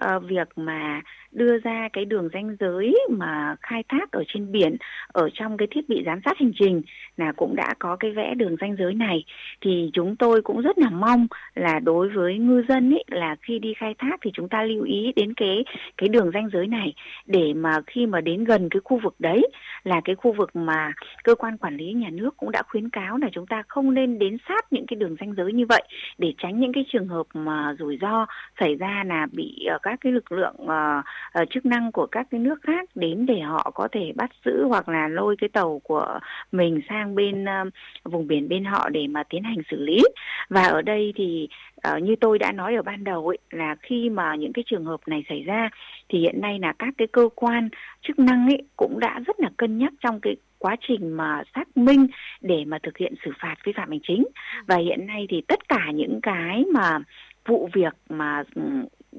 uh, 0.05 0.23
việc 0.29 0.49
mà 0.57 1.03
đưa 1.33 1.59
ra 1.59 1.89
cái 1.93 2.05
đường 2.05 2.29
ranh 2.33 2.57
giới 2.61 2.97
mà 3.11 3.57
khai 3.61 3.83
thác 3.89 4.13
ở 4.13 4.25
trên 4.29 4.53
biển 4.53 4.77
ở 5.07 5.29
trong 5.35 5.57
cái 5.57 5.69
thiết 5.71 5.89
bị 5.89 6.03
giám 6.07 6.21
sát 6.25 6.39
hành 6.39 6.53
trình 6.59 6.83
là 7.17 7.33
cũng 7.33 7.57
đã 7.57 7.75
có 7.79 7.97
cái 7.97 8.11
vẽ 8.11 8.35
đường 8.35 8.57
ranh 8.61 8.77
giới 8.79 8.95
này. 8.95 9.25
Thì 9.61 9.91
chúng 9.93 10.17
tôi 10.17 10.43
cũng 10.43 10.61
rất 10.61 10.79
là 10.79 10.91
mong 10.91 11.27
là 11.55 11.79
đối 11.79 12.09
với 12.09 12.39
ngư 12.39 12.65
dân 12.69 12.95
ấy 12.95 13.05
là 13.11 13.37
khi 13.43 13.59
đi 13.59 13.75
khai 13.75 13.95
thác 13.99 14.17
thì 14.23 14.31
chúng 14.35 14.49
ta 14.49 14.63
lưu 14.63 14.85
ý 14.85 15.13
đến 15.17 15.35
cái 15.35 15.65
cái 15.97 16.09
đường 16.09 16.31
ranh 16.35 16.49
giới 16.53 16.67
này. 16.67 16.95
Để 17.27 17.53
mà 17.55 17.81
khi 17.87 18.07
mà 18.07 18.21
đến 18.21 18.45
gần 18.45 18.69
cái 18.71 18.81
khu 18.85 19.01
vực 19.03 19.15
đấy 19.19 19.49
là 19.85 20.01
cái 20.05 20.15
khu 20.15 20.33
vực 20.33 20.57
mà 20.57 20.93
cơ 21.25 21.35
quan 21.35 21.59
quản 21.59 21.77
lý 21.77 21.93
nhà 21.93 22.11
nước 22.13 22.37
cũng 22.37 22.51
đã 22.51 22.63
khuyến 22.63 22.89
cáo 22.89 23.19
là 23.19 23.29
chúng 23.33 23.47
ta 23.47 23.63
không 23.69 23.95
nên 23.95 24.19
đến 24.19 24.37
sát 24.49 24.73
những 24.73 24.87
cái 24.87 24.97
đường 24.97 25.17
ranh 25.21 25.35
giới 25.35 25.53
như 25.53 25.67
vậy 25.69 25.83
để 26.19 26.35
tránh 26.39 26.61
những 26.61 26.73
cái 26.73 26.85
trường 26.93 27.09
hợp 27.09 27.27
mà 27.35 27.75
rủi 27.79 27.99
ro 28.01 28.27
xảy 28.61 28.75
ra 28.75 29.05
là 29.07 29.27
bị 29.33 29.65
ờ, 29.71 29.79
các 29.83 29.99
cái 30.01 30.13
lực 30.13 30.33
lượng 30.33 30.57
uh, 30.63 31.05
uh, 31.43 31.51
chức 31.51 31.67
năng 31.67 31.93
của 31.93 32.07
các 32.07 32.27
cái 32.31 32.41
nước 32.41 32.63
khác 32.63 32.89
đến 32.95 33.27
để 33.27 33.41
họ 33.41 33.71
có 33.75 33.89
thể 33.93 34.13
bắt 34.15 34.31
giữ 34.45 34.65
hoặc 34.69 34.89
là 34.89 35.09
lôi 35.09 35.37
cái 35.39 35.49
tàu 35.49 35.81
của 35.85 36.19
mình 36.53 36.81
sang 36.89 37.15
bên 37.15 37.45
uh, 37.45 37.73
vùng 38.05 38.27
biển 38.27 38.49
bên 38.49 38.65
họ 38.65 38.89
để 38.89 39.07
mà 39.07 39.23
tiến 39.23 39.43
hành 39.43 39.63
xử 39.71 39.77
lý. 39.81 40.03
Và 40.49 40.63
ở 40.63 40.83
đây 40.83 41.13
thì 41.17 41.49
uh, 41.89 42.03
như 42.03 42.15
tôi 42.21 42.39
đã 42.39 42.53
nói 42.53 42.75
ở 42.75 42.83
ban 42.83 43.05
đầu 43.05 43.29
ấy 43.29 43.39
là 43.51 43.77
khi 43.83 44.11
mà 44.11 44.35
những 44.35 44.53
cái 44.53 44.65
trường 44.67 44.85
hợp 44.85 45.01
này 45.07 45.25
xảy 45.29 45.43
ra 45.43 45.69
thì 46.09 46.19
hiện 46.19 46.41
nay 46.41 46.59
là 46.59 46.73
các 46.79 46.95
cái 46.99 47.09
cơ 47.13 47.29
quan 47.35 47.69
chức 48.03 48.19
năng 48.19 48.47
ấy 48.47 48.63
cũng 48.77 49.01
đã 49.01 49.21
rất 49.27 49.41
là 49.41 49.51
cân 49.57 49.79
nhắc 49.79 49.93
trong 50.01 50.21
cái 50.21 50.37
quá 50.59 50.77
trình 50.81 51.13
mà 51.17 51.43
xác 51.55 51.77
minh 51.77 52.07
để 52.41 52.65
mà 52.67 52.79
thực 52.83 52.99
hiện 52.99 53.15
xử 53.25 53.31
phạt 53.41 53.55
vi 53.65 53.73
phạm 53.77 53.91
hành 53.91 54.01
chính. 54.03 54.25
Và 54.67 54.77
hiện 54.77 55.07
nay 55.07 55.27
thì 55.31 55.43
tất 55.49 55.69
cả 55.69 55.91
những 55.95 56.21
cái 56.23 56.65
mà 56.75 56.99
vụ 57.47 57.69
việc 57.73 57.95
mà 58.09 58.43
ừ, 58.55 58.63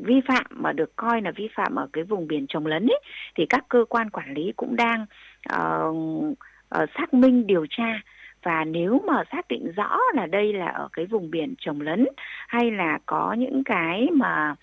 vi 0.03 0.21
phạm 0.27 0.45
mà 0.49 0.73
được 0.73 0.95
coi 0.95 1.21
là 1.21 1.31
vi 1.31 1.49
phạm 1.55 1.75
ở 1.75 1.87
cái 1.93 2.03
vùng 2.03 2.27
biển 2.27 2.45
trồng 2.47 2.65
lấn 2.65 2.87
ấy 2.87 2.99
thì 3.35 3.45
các 3.49 3.65
cơ 3.69 3.85
quan 3.89 4.09
quản 4.09 4.33
lý 4.33 4.53
cũng 4.55 4.75
đang 4.75 5.05
uh, 5.55 5.95
uh, 6.75 6.89
xác 6.97 7.13
minh 7.13 7.47
điều 7.47 7.65
tra. 7.69 8.01
Và 8.43 8.63
nếu 8.63 9.01
mà 9.07 9.23
xác 9.31 9.47
định 9.47 9.71
rõ 9.75 9.97
là 10.15 10.25
đây 10.25 10.53
là 10.53 10.65
ở 10.65 10.87
cái 10.93 11.05
vùng 11.05 11.31
biển 11.31 11.53
trồng 11.57 11.81
lấn 11.81 12.07
hay 12.47 12.71
là 12.71 12.99
có 13.05 13.33
những 13.33 13.63
cái 13.63 14.07
mà 14.13 14.55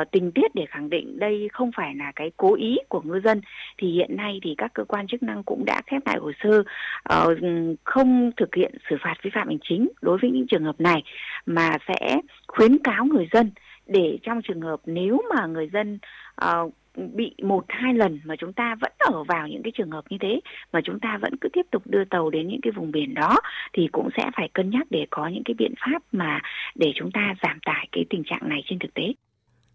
uh, 0.00 0.10
tình 0.10 0.32
tiết 0.32 0.54
để 0.54 0.66
khẳng 0.66 0.90
định 0.90 1.18
đây 1.18 1.48
không 1.52 1.70
phải 1.76 1.94
là 1.94 2.12
cái 2.16 2.30
cố 2.36 2.54
ý 2.54 2.76
của 2.88 3.00
ngư 3.00 3.20
dân 3.24 3.40
thì 3.78 3.92
hiện 3.92 4.16
nay 4.16 4.40
thì 4.42 4.54
các 4.58 4.70
cơ 4.74 4.84
quan 4.84 5.06
chức 5.06 5.22
năng 5.22 5.42
cũng 5.42 5.64
đã 5.64 5.82
khép 5.86 6.06
lại 6.06 6.18
hồ 6.20 6.32
sơ 6.42 6.58
uh, 6.58 7.38
không 7.84 8.30
thực 8.36 8.54
hiện 8.54 8.74
xử 8.90 8.96
phạt 9.00 9.14
vi 9.22 9.30
phạm 9.34 9.48
hành 9.48 9.58
chính 9.62 9.88
đối 10.02 10.18
với 10.18 10.30
những 10.30 10.46
trường 10.46 10.64
hợp 10.64 10.80
này 10.80 11.02
mà 11.46 11.70
sẽ 11.88 12.20
khuyến 12.46 12.78
cáo 12.78 13.04
người 13.04 13.28
dân 13.32 13.50
để 13.90 14.18
trong 14.22 14.42
trường 14.42 14.60
hợp 14.60 14.80
nếu 14.86 15.22
mà 15.34 15.46
người 15.46 15.70
dân 15.72 15.98
uh, 16.44 16.74
bị 17.14 17.34
một 17.42 17.64
hai 17.68 17.94
lần 17.94 18.20
mà 18.24 18.34
chúng 18.38 18.52
ta 18.52 18.76
vẫn 18.80 18.92
ở 18.98 19.24
vào 19.24 19.48
những 19.48 19.62
cái 19.62 19.72
trường 19.76 19.90
hợp 19.90 20.04
như 20.10 20.16
thế 20.20 20.40
mà 20.72 20.80
chúng 20.84 21.00
ta 21.00 21.18
vẫn 21.22 21.32
cứ 21.40 21.48
tiếp 21.52 21.66
tục 21.70 21.82
đưa 21.86 22.04
tàu 22.04 22.30
đến 22.30 22.48
những 22.48 22.60
cái 22.62 22.72
vùng 22.76 22.92
biển 22.92 23.14
đó 23.14 23.36
thì 23.72 23.88
cũng 23.92 24.08
sẽ 24.16 24.30
phải 24.36 24.48
cân 24.54 24.70
nhắc 24.70 24.86
để 24.90 25.06
có 25.10 25.28
những 25.28 25.42
cái 25.44 25.54
biện 25.58 25.74
pháp 25.78 26.02
mà 26.12 26.40
để 26.74 26.92
chúng 26.94 27.10
ta 27.12 27.34
giảm 27.42 27.58
tải 27.64 27.88
cái 27.92 28.04
tình 28.10 28.22
trạng 28.24 28.48
này 28.48 28.62
trên 28.66 28.78
thực 28.78 28.94
tế. 28.94 29.02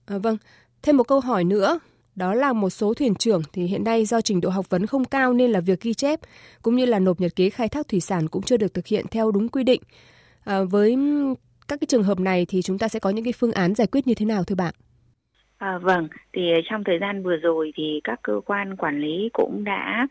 À, 0.08 0.16
vâng, 0.24 0.38
thêm 0.84 0.98
một 0.98 1.08
câu 1.08 1.20
hỏi 1.20 1.44
nữa 1.44 1.80
đó 2.16 2.34
là 2.34 2.54
một 2.54 2.70
số 2.70 2.94
thuyền 2.94 3.16
trưởng 3.16 3.42
thì 3.54 3.64
hiện 3.64 3.84
nay 3.84 4.06
do 4.06 4.22
trình 4.22 4.42
độ 4.42 4.50
học 4.50 4.70
vấn 4.70 4.86
không 4.86 5.06
cao 5.06 5.34
nên 5.34 5.52
là 5.52 5.60
việc 5.60 5.82
ghi 5.82 5.94
chép 5.94 6.20
cũng 6.62 6.76
như 6.76 6.86
là 6.86 7.00
nộp 7.00 7.20
nhật 7.20 7.36
ký 7.36 7.50
khai 7.50 7.70
thác 7.70 7.88
thủy 7.88 8.00
sản 8.00 8.28
cũng 8.28 8.42
chưa 8.42 8.58
được 8.58 8.74
thực 8.74 8.88
hiện 8.88 9.06
theo 9.12 9.32
đúng 9.32 9.50
quy 9.50 9.64
định. 9.64 9.82
À, 10.44 10.64
với 10.64 10.96
các 11.68 11.80
cái 11.80 11.88
trường 11.88 12.04
hợp 12.04 12.20
này 12.20 12.46
thì 12.46 12.62
chúng 12.62 12.78
ta 12.78 12.88
sẽ 12.88 13.00
có 13.00 13.10
những 13.10 13.26
cái 13.26 13.34
phương 13.34 13.52
án 13.52 13.76
giải 13.76 13.88
quyết 13.88 14.08
như 14.08 14.14
thế 14.16 14.26
nào 14.26 14.44
thưa 14.44 14.56
bạn? 14.56 14.74
À, 15.58 15.78
vâng, 15.78 16.08
thì 16.34 16.52
ờ, 16.52 16.60
trong 16.66 16.84
thời 16.84 17.00
gian 17.00 17.24
vừa 17.24 17.36
rồi 17.36 17.72
thì 17.76 18.02
các 18.04 18.20
cơ 18.24 18.42
quan 18.46 18.76
quản 18.76 19.02
lý 19.02 19.30
cũng 19.34 19.64
đã 19.64 20.08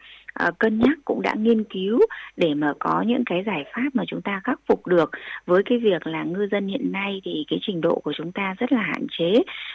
uh, 0.49 0.59
cân 0.59 0.79
nhắc, 0.79 0.99
cũng 1.05 1.23
đã 1.23 1.35
nghiên 1.39 1.65
cứu 1.65 2.01
để 2.37 2.55
mà 2.55 2.73
có 2.79 3.05
những 3.07 3.23
cái 3.27 3.43
giải 3.47 3.65
pháp 3.75 3.89
mà 3.95 4.05
chúng 4.07 4.23
ta 4.23 4.41
khắc 4.45 4.61
phục 4.69 4.87
được 4.87 5.11
với 5.47 5.63
cái 5.65 5.79
việc 5.79 6.07
là 6.07 6.25
ngư 6.25 6.49
dân 6.51 6.67
hiện 6.67 6.93
nay 6.93 7.21
thì 7.25 7.45
cái 7.49 7.59
trình 7.63 7.81
độ 7.81 8.01
của 8.05 8.13
chúng 8.17 8.33
ta 8.33 8.55
rất 8.59 8.73
là 8.73 8.83
hạn 8.83 9.07
chế. 9.19 9.33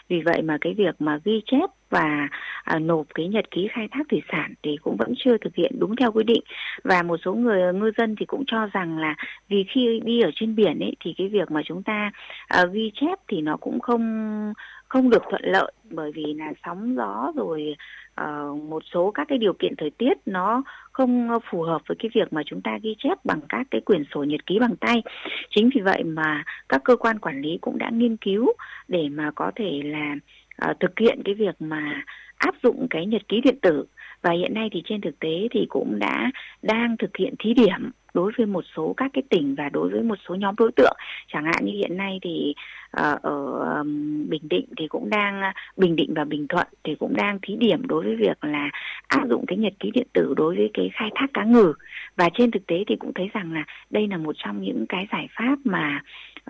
Vì 0.10 0.22
vậy 0.22 0.42
mà 0.42 0.58
cái 0.62 0.74
việc 0.74 0.96
mà 1.00 1.20
ghi 1.26 1.42
chép 1.46 1.70
và 1.90 2.28
à, 2.64 2.80
nộp 2.80 3.06
cái 3.16 3.28
nhật 3.28 3.52
ký 3.52 3.68
khai 3.72 3.88
thác 3.92 4.04
thủy 4.10 4.22
sản 4.32 4.54
thì 4.64 4.78
cũng 4.82 4.96
vẫn 4.98 5.14
chưa 5.18 5.38
thực 5.38 5.56
hiện 5.56 5.72
đúng 5.80 5.96
theo 5.96 6.12
quy 6.12 6.24
định 6.24 6.42
và 6.84 7.04
một 7.04 7.18
số 7.26 7.34
người 7.34 7.74
ngư 7.74 7.92
dân 7.98 8.16
thì 8.20 8.26
cũng 8.26 8.44
cho 8.48 8.66
rằng 8.74 8.98
là 8.98 9.16
vì 9.50 9.66
khi 9.70 10.00
đi 10.04 10.22
ở 10.22 10.30
trên 10.36 10.56
biển 10.56 10.80
ấy 10.80 10.96
thì 11.00 11.14
cái 11.18 11.28
việc 11.28 11.52
mà 11.52 11.62
chúng 11.66 11.84
ta 11.84 12.12
à, 12.48 12.66
ghi 12.72 12.92
chép 12.96 13.20
thì 13.28 13.42
nó 13.42 13.58
cũng 13.58 13.80
không 13.80 14.54
không 14.90 15.10
được 15.10 15.24
thuận 15.30 15.42
lợi 15.46 15.72
bởi 15.90 16.12
vì 16.16 16.34
là 16.38 16.54
sóng 16.66 16.96
gió 16.96 17.32
rồi 17.36 17.76
uh, 18.22 18.64
một 18.64 18.84
số 18.94 19.12
các 19.12 19.28
cái 19.28 19.38
điều 19.38 19.54
kiện 19.54 19.76
thời 19.78 19.90
tiết 19.90 20.14
nó 20.26 20.64
không 20.92 21.30
phù 21.52 21.62
hợp 21.62 21.82
với 21.88 21.96
cái 22.00 22.10
việc 22.16 22.34
mà 22.34 22.42
chúng 22.46 22.62
ta 22.62 22.78
ghi 22.82 22.96
chép 22.98 23.26
bằng 23.26 23.40
các 23.50 23.68
cái 23.72 23.82
quyển 23.82 24.04
sổ 24.14 24.24
nhật 24.24 24.46
ký 24.46 24.60
bằng 24.60 24.76
tay. 24.76 25.04
Chính 25.50 25.70
vì 25.76 25.82
vậy 25.82 26.04
mà 26.04 26.44
các 26.70 26.84
cơ 26.84 26.96
quan 26.96 27.20
quản 27.20 27.42
lý 27.42 27.58
cũng 27.62 27.78
đã 27.78 27.90
nghiên 27.90 28.18
cứu 28.18 28.54
để 28.88 29.10
mà 29.10 29.32
có 29.36 29.52
thể 29.56 29.82
là 29.86 30.16
uh, 30.72 30.80
thực 30.80 31.00
hiện 31.00 31.22
cái 31.26 31.36
việc 31.36 31.56
mà 31.60 32.04
áp 32.38 32.56
dụng 32.64 32.88
cái 32.90 33.06
nhật 33.06 33.22
ký 33.28 33.42
điện 33.42 33.60
tử 33.62 33.86
và 34.22 34.32
hiện 34.32 34.54
nay 34.54 34.70
thì 34.72 34.82
trên 34.86 35.02
thực 35.02 35.20
tế 35.20 35.48
thì 35.52 35.66
cũng 35.70 36.00
đã 36.00 36.32
đang 36.62 36.98
thực 36.98 37.18
hiện 37.18 37.34
thí 37.40 37.54
điểm 37.54 37.92
đối 38.14 38.32
với 38.38 38.46
một 38.46 38.66
số 38.76 38.94
các 38.98 39.12
cái 39.14 39.24
tỉnh 39.30 39.56
và 39.56 39.70
đối 39.70 39.90
với 39.90 40.04
một 40.04 40.16
số 40.28 40.36
nhóm 40.36 40.56
đối 40.58 40.72
tượng. 40.72 40.98
Chẳng 41.28 41.46
hạn 41.46 41.66
như 41.66 41.72
hiện 41.72 41.98
nay 41.98 42.20
thì 42.22 42.54
uh, 42.98 43.22
ở 43.22 43.84
Bình 44.30 44.50
Định 44.50 44.66
thì 44.78 44.88
cũng 44.88 45.10
đang 45.10 45.42
Bình 45.78 45.96
Định 45.96 46.14
và 46.14 46.24
Bình 46.24 46.48
Thuận 46.48 46.68
thì 46.84 46.96
cũng 46.96 47.16
đang 47.16 47.40
thí 47.42 47.56
điểm 47.56 47.88
đối 47.88 48.04
với 48.04 48.16
việc 48.16 48.44
là 48.44 48.70
áp 49.08 49.28
dụng 49.30 49.46
cái 49.46 49.58
nhật 49.58 49.74
ký 49.80 49.92
điện 49.92 50.08
tử 50.14 50.34
đối 50.38 50.56
với 50.56 50.70
cái 50.74 50.90
khai 50.94 51.10
thác 51.16 51.28
cá 51.34 51.44
ngừ. 51.44 51.74
Và 52.16 52.30
trên 52.34 52.52
thực 52.52 52.68
tế 52.68 52.84
thì 52.88 52.96
cũng 52.96 53.14
thấy 53.14 53.30
rằng 53.34 53.54
là 53.54 53.64
đây 53.90 54.08
là 54.08 54.18
một 54.18 54.36
trong 54.38 54.62
những 54.62 54.86
cái 54.90 55.08
giải 55.12 55.28
pháp 55.38 55.56
mà 55.64 56.02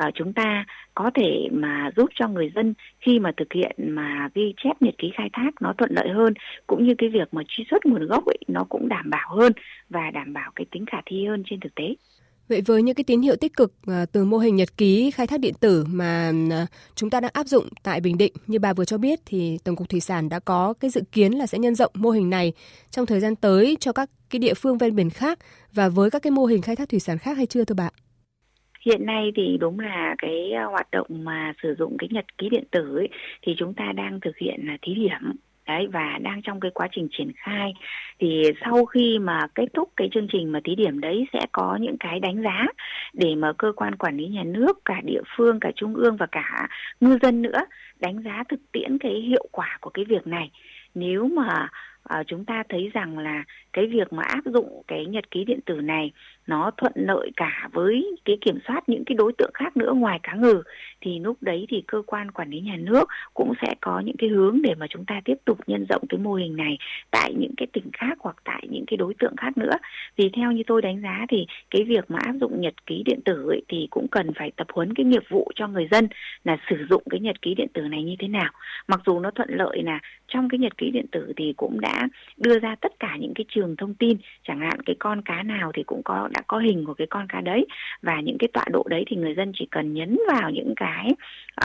uh, 0.07 0.13
chúng 0.15 0.33
ta 0.33 0.65
có 0.95 1.11
thể 1.13 1.47
mà 1.51 1.91
giúp 1.95 2.09
cho 2.15 2.27
người 2.27 2.51
dân 2.55 2.73
khi 2.99 3.19
mà 3.19 3.31
thực 3.37 3.53
hiện 3.53 3.75
mà 3.77 4.29
ghi 4.35 4.53
chép 4.57 4.81
nhật 4.81 4.93
ký 4.97 5.11
khai 5.13 5.29
thác 5.33 5.61
nó 5.61 5.73
thuận 5.77 5.91
lợi 5.93 6.09
hơn 6.09 6.33
cũng 6.67 6.87
như 6.87 6.95
cái 6.97 7.09
việc 7.09 7.33
mà 7.33 7.41
truy 7.47 7.65
xuất 7.71 7.85
nguồn 7.85 8.07
gốc 8.07 8.25
ấy 8.25 8.37
nó 8.47 8.65
cũng 8.69 8.89
đảm 8.89 9.09
bảo 9.09 9.35
hơn 9.35 9.51
và 9.89 10.11
đảm 10.11 10.33
bảo 10.33 10.51
cái 10.55 10.65
tính 10.71 10.85
khả 10.85 10.97
thi 11.05 11.25
hơn 11.25 11.43
trên 11.49 11.59
thực 11.59 11.75
tế. 11.75 11.95
Vậy 12.49 12.61
với 12.65 12.83
những 12.83 12.95
cái 12.95 13.03
tín 13.03 13.21
hiệu 13.21 13.35
tích 13.35 13.57
cực 13.57 13.73
à, 13.87 14.05
từ 14.11 14.25
mô 14.25 14.37
hình 14.37 14.55
nhật 14.55 14.77
ký 14.77 15.11
khai 15.11 15.27
thác 15.27 15.39
điện 15.39 15.53
tử 15.59 15.85
mà 15.87 16.31
à, 16.51 16.65
chúng 16.95 17.09
ta 17.09 17.19
đang 17.19 17.31
áp 17.33 17.47
dụng 17.47 17.67
tại 17.83 18.01
Bình 18.01 18.17
Định 18.17 18.33
như 18.47 18.59
bà 18.59 18.73
vừa 18.73 18.85
cho 18.85 18.97
biết 18.97 19.19
thì 19.25 19.57
Tổng 19.63 19.75
cục 19.75 19.89
Thủy 19.89 19.99
sản 19.99 20.29
đã 20.29 20.39
có 20.39 20.73
cái 20.79 20.89
dự 20.89 21.01
kiến 21.11 21.33
là 21.33 21.45
sẽ 21.45 21.57
nhân 21.57 21.75
rộng 21.75 21.91
mô 21.95 22.09
hình 22.09 22.29
này 22.29 22.53
trong 22.89 23.05
thời 23.05 23.19
gian 23.19 23.35
tới 23.35 23.77
cho 23.79 23.93
các 23.93 24.09
cái 24.29 24.39
địa 24.39 24.53
phương 24.53 24.77
ven 24.77 24.95
biển 24.95 25.09
khác 25.09 25.39
và 25.73 25.89
với 25.89 26.09
các 26.09 26.21
cái 26.21 26.31
mô 26.31 26.45
hình 26.45 26.61
khai 26.61 26.75
thác 26.75 26.89
thủy 26.89 26.99
sản 26.99 27.17
khác 27.17 27.37
hay 27.37 27.45
chưa 27.45 27.65
thưa 27.65 27.75
bạn? 27.75 27.93
Hiện 28.85 29.05
nay 29.05 29.31
thì 29.35 29.57
đúng 29.59 29.79
là 29.79 30.15
cái 30.17 30.51
à, 30.51 30.65
hoạt 30.65 30.91
động 30.91 31.07
mà 31.09 31.53
sử 31.63 31.75
dụng 31.79 31.97
cái 31.97 32.09
nhật 32.11 32.25
ký 32.37 32.49
điện 32.49 32.63
tử 32.71 32.95
ấy, 32.95 33.09
thì 33.41 33.55
chúng 33.57 33.73
ta 33.73 33.91
đang 33.95 34.19
thực 34.19 34.37
hiện 34.37 34.59
là 34.63 34.77
thí 34.81 34.93
điểm 34.95 35.35
đấy 35.69 35.87
và 35.91 36.17
đang 36.21 36.41
trong 36.41 36.59
cái 36.59 36.71
quá 36.73 36.87
trình 36.91 37.07
triển 37.11 37.31
khai. 37.35 37.73
Thì 38.19 38.43
sau 38.65 38.85
khi 38.85 39.19
mà 39.19 39.47
kết 39.55 39.65
thúc 39.73 39.89
cái 39.95 40.09
chương 40.11 40.27
trình 40.31 40.51
mà 40.51 40.59
thí 40.63 40.75
điểm 40.75 40.99
đấy 40.99 41.27
sẽ 41.33 41.39
có 41.51 41.77
những 41.81 41.97
cái 41.99 42.19
đánh 42.19 42.43
giá 42.43 42.65
để 43.13 43.35
mà 43.35 43.53
cơ 43.57 43.71
quan 43.75 43.95
quản 43.95 44.17
lý 44.17 44.27
nhà 44.27 44.43
nước 44.43 44.79
cả 44.85 45.01
địa 45.03 45.21
phương 45.35 45.59
cả 45.59 45.71
trung 45.75 45.95
ương 45.95 46.17
và 46.17 46.25
cả 46.31 46.67
ngư 46.99 47.17
dân 47.21 47.41
nữa 47.41 47.59
đánh 47.99 48.21
giá 48.25 48.43
thực 48.49 48.59
tiễn 48.71 48.97
cái 48.97 49.13
hiệu 49.13 49.47
quả 49.51 49.77
của 49.81 49.89
cái 49.89 50.05
việc 50.05 50.27
này. 50.27 50.51
Nếu 50.95 51.27
mà 51.27 51.67
uh, 52.19 52.27
chúng 52.27 52.45
ta 52.45 52.63
thấy 52.69 52.91
rằng 52.93 53.17
là 53.17 53.43
cái 53.79 53.87
việc 53.87 54.13
mà 54.13 54.23
áp 54.23 54.41
dụng 54.45 54.81
cái 54.87 55.05
nhật 55.05 55.31
ký 55.31 55.45
điện 55.45 55.59
tử 55.65 55.75
này 55.75 56.11
nó 56.47 56.71
thuận 56.77 56.91
lợi 56.95 57.31
cả 57.35 57.69
với 57.73 58.17
cái 58.25 58.37
kiểm 58.41 58.59
soát 58.67 58.89
những 58.89 59.03
cái 59.05 59.15
đối 59.15 59.33
tượng 59.33 59.51
khác 59.53 59.77
nữa 59.77 59.93
ngoài 59.95 60.19
cá 60.23 60.33
ngừ 60.33 60.63
thì 61.01 61.19
lúc 61.19 61.37
đấy 61.41 61.65
thì 61.69 61.83
cơ 61.87 62.01
quan 62.07 62.31
quản 62.31 62.49
lý 62.49 62.59
nhà 62.59 62.75
nước 62.77 63.09
cũng 63.33 63.53
sẽ 63.61 63.75
có 63.81 63.99
những 63.99 64.17
cái 64.17 64.29
hướng 64.29 64.61
để 64.61 64.75
mà 64.75 64.87
chúng 64.89 65.05
ta 65.05 65.21
tiếp 65.25 65.35
tục 65.45 65.59
nhân 65.67 65.85
rộng 65.89 66.03
cái 66.09 66.19
mô 66.19 66.33
hình 66.33 66.55
này 66.55 66.77
tại 67.11 67.33
những 67.33 67.53
cái 67.57 67.67
tỉnh 67.73 67.89
khác 67.93 68.17
hoặc 68.19 68.35
tại 68.43 68.67
những 68.69 68.83
cái 68.87 68.97
đối 68.97 69.13
tượng 69.13 69.35
khác 69.37 69.57
nữa. 69.57 69.73
Vì 70.15 70.29
theo 70.29 70.51
như 70.51 70.63
tôi 70.67 70.81
đánh 70.81 71.01
giá 71.01 71.25
thì 71.29 71.47
cái 71.71 71.83
việc 71.83 72.11
mà 72.11 72.19
áp 72.19 72.33
dụng 72.41 72.61
nhật 72.61 72.85
ký 72.85 73.03
điện 73.05 73.19
tử 73.25 73.49
ấy, 73.49 73.61
thì 73.67 73.87
cũng 73.89 74.07
cần 74.07 74.33
phải 74.33 74.51
tập 74.55 74.67
huấn 74.73 74.93
cái 74.93 75.05
nghiệp 75.05 75.23
vụ 75.29 75.51
cho 75.55 75.67
người 75.67 75.87
dân 75.91 76.07
là 76.43 76.57
sử 76.69 76.75
dụng 76.89 77.03
cái 77.09 77.19
nhật 77.19 77.41
ký 77.41 77.55
điện 77.55 77.67
tử 77.73 77.81
này 77.81 78.03
như 78.03 78.15
thế 78.19 78.27
nào. 78.27 78.51
Mặc 78.87 79.01
dù 79.05 79.19
nó 79.19 79.31
thuận 79.31 79.49
lợi 79.51 79.83
là 79.83 79.99
trong 80.27 80.49
cái 80.49 80.59
nhật 80.59 80.77
ký 80.77 80.91
điện 80.91 81.05
tử 81.11 81.33
thì 81.37 81.53
cũng 81.57 81.79
đã 81.79 82.07
đưa 82.37 82.59
ra 82.59 82.75
tất 82.81 82.99
cả 82.99 83.17
những 83.19 83.33
cái 83.35 83.45
trường 83.49 83.68
thông 83.75 83.93
tin 83.93 84.17
chẳng 84.47 84.59
hạn 84.59 84.81
cái 84.85 84.95
con 84.99 85.21
cá 85.21 85.43
nào 85.43 85.71
thì 85.75 85.83
cũng 85.83 86.01
có 86.05 86.29
đã 86.31 86.41
có 86.47 86.57
hình 86.57 86.85
của 86.85 86.93
cái 86.93 87.07
con 87.07 87.27
cá 87.29 87.41
đấy. 87.41 87.65
Và 88.01 88.21
những 88.21 88.37
cái 88.37 88.47
tọa 88.53 88.65
độ 88.71 88.83
đấy 88.89 89.03
thì 89.07 89.15
người 89.15 89.35
dân 89.35 89.51
chỉ 89.55 89.67
cần 89.71 89.93
nhấn 89.93 90.17
vào 90.33 90.49
những 90.49 90.73
cái 90.75 91.09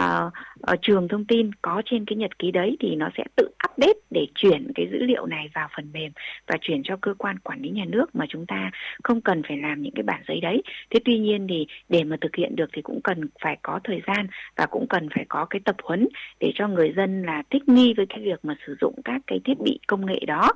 uh, 0.01 0.33
uh, 0.73 0.79
trường 0.83 1.09
thông 1.09 1.25
tin 1.25 1.51
có 1.63 1.83
trên 1.85 2.05
cái 2.05 2.17
nhật 2.17 2.39
ký 2.39 2.51
đấy 2.51 2.77
thì 2.81 2.95
nó 2.95 3.09
sẽ 3.17 3.25
tự 3.37 3.49
update 3.71 3.99
để 4.11 4.27
chuyển 4.35 4.73
cái 4.75 4.87
dữ 4.93 4.99
liệu 4.99 5.27
này 5.27 5.51
vào 5.55 5.69
phần 5.77 5.93
mềm 5.93 6.13
và 6.47 6.57
chuyển 6.61 6.83
cho 6.85 6.97
cơ 7.01 7.15
quan 7.19 7.39
quản 7.39 7.63
lý 7.63 7.71
nhà 7.71 7.85
nước 7.89 8.15
mà 8.15 8.27
chúng 8.29 8.47
ta 8.47 8.71
không 9.03 9.21
cần 9.21 9.43
phải 9.49 9.57
làm 9.57 9.83
những 9.83 9.95
cái 9.95 10.03
bản 10.03 10.23
giấy 10.29 10.41
đấy. 10.41 10.63
Thế 10.91 11.01
tuy 11.05 11.19
nhiên 11.19 11.47
thì 11.49 11.67
để 11.89 12.05
mà 12.05 12.17
thực 12.21 12.37
hiện 12.37 12.57
được 12.57 12.71
thì 12.73 12.83
cũng 12.83 13.01
cần 13.05 13.29
phải 13.41 13.59
có 13.63 13.81
thời 13.85 14.03
gian 14.07 14.27
và 14.57 14.67
cũng 14.67 14.87
cần 14.89 15.09
phải 15.15 15.25
có 15.29 15.45
cái 15.45 15.61
tập 15.65 15.77
huấn 15.83 16.09
để 16.41 16.53
cho 16.55 16.69
người 16.69 16.93
dân 16.97 17.23
là 17.23 17.43
thích 17.51 17.69
nghi 17.69 17.95
với 17.97 18.07
cái 18.07 18.19
việc 18.19 18.45
mà 18.45 18.55
sử 18.67 18.77
dụng 18.81 18.95
các 19.05 19.23
cái 19.27 19.41
thiết 19.45 19.61
bị 19.65 19.79
công 19.87 20.07
nghệ 20.07 20.19
đó 20.27 20.53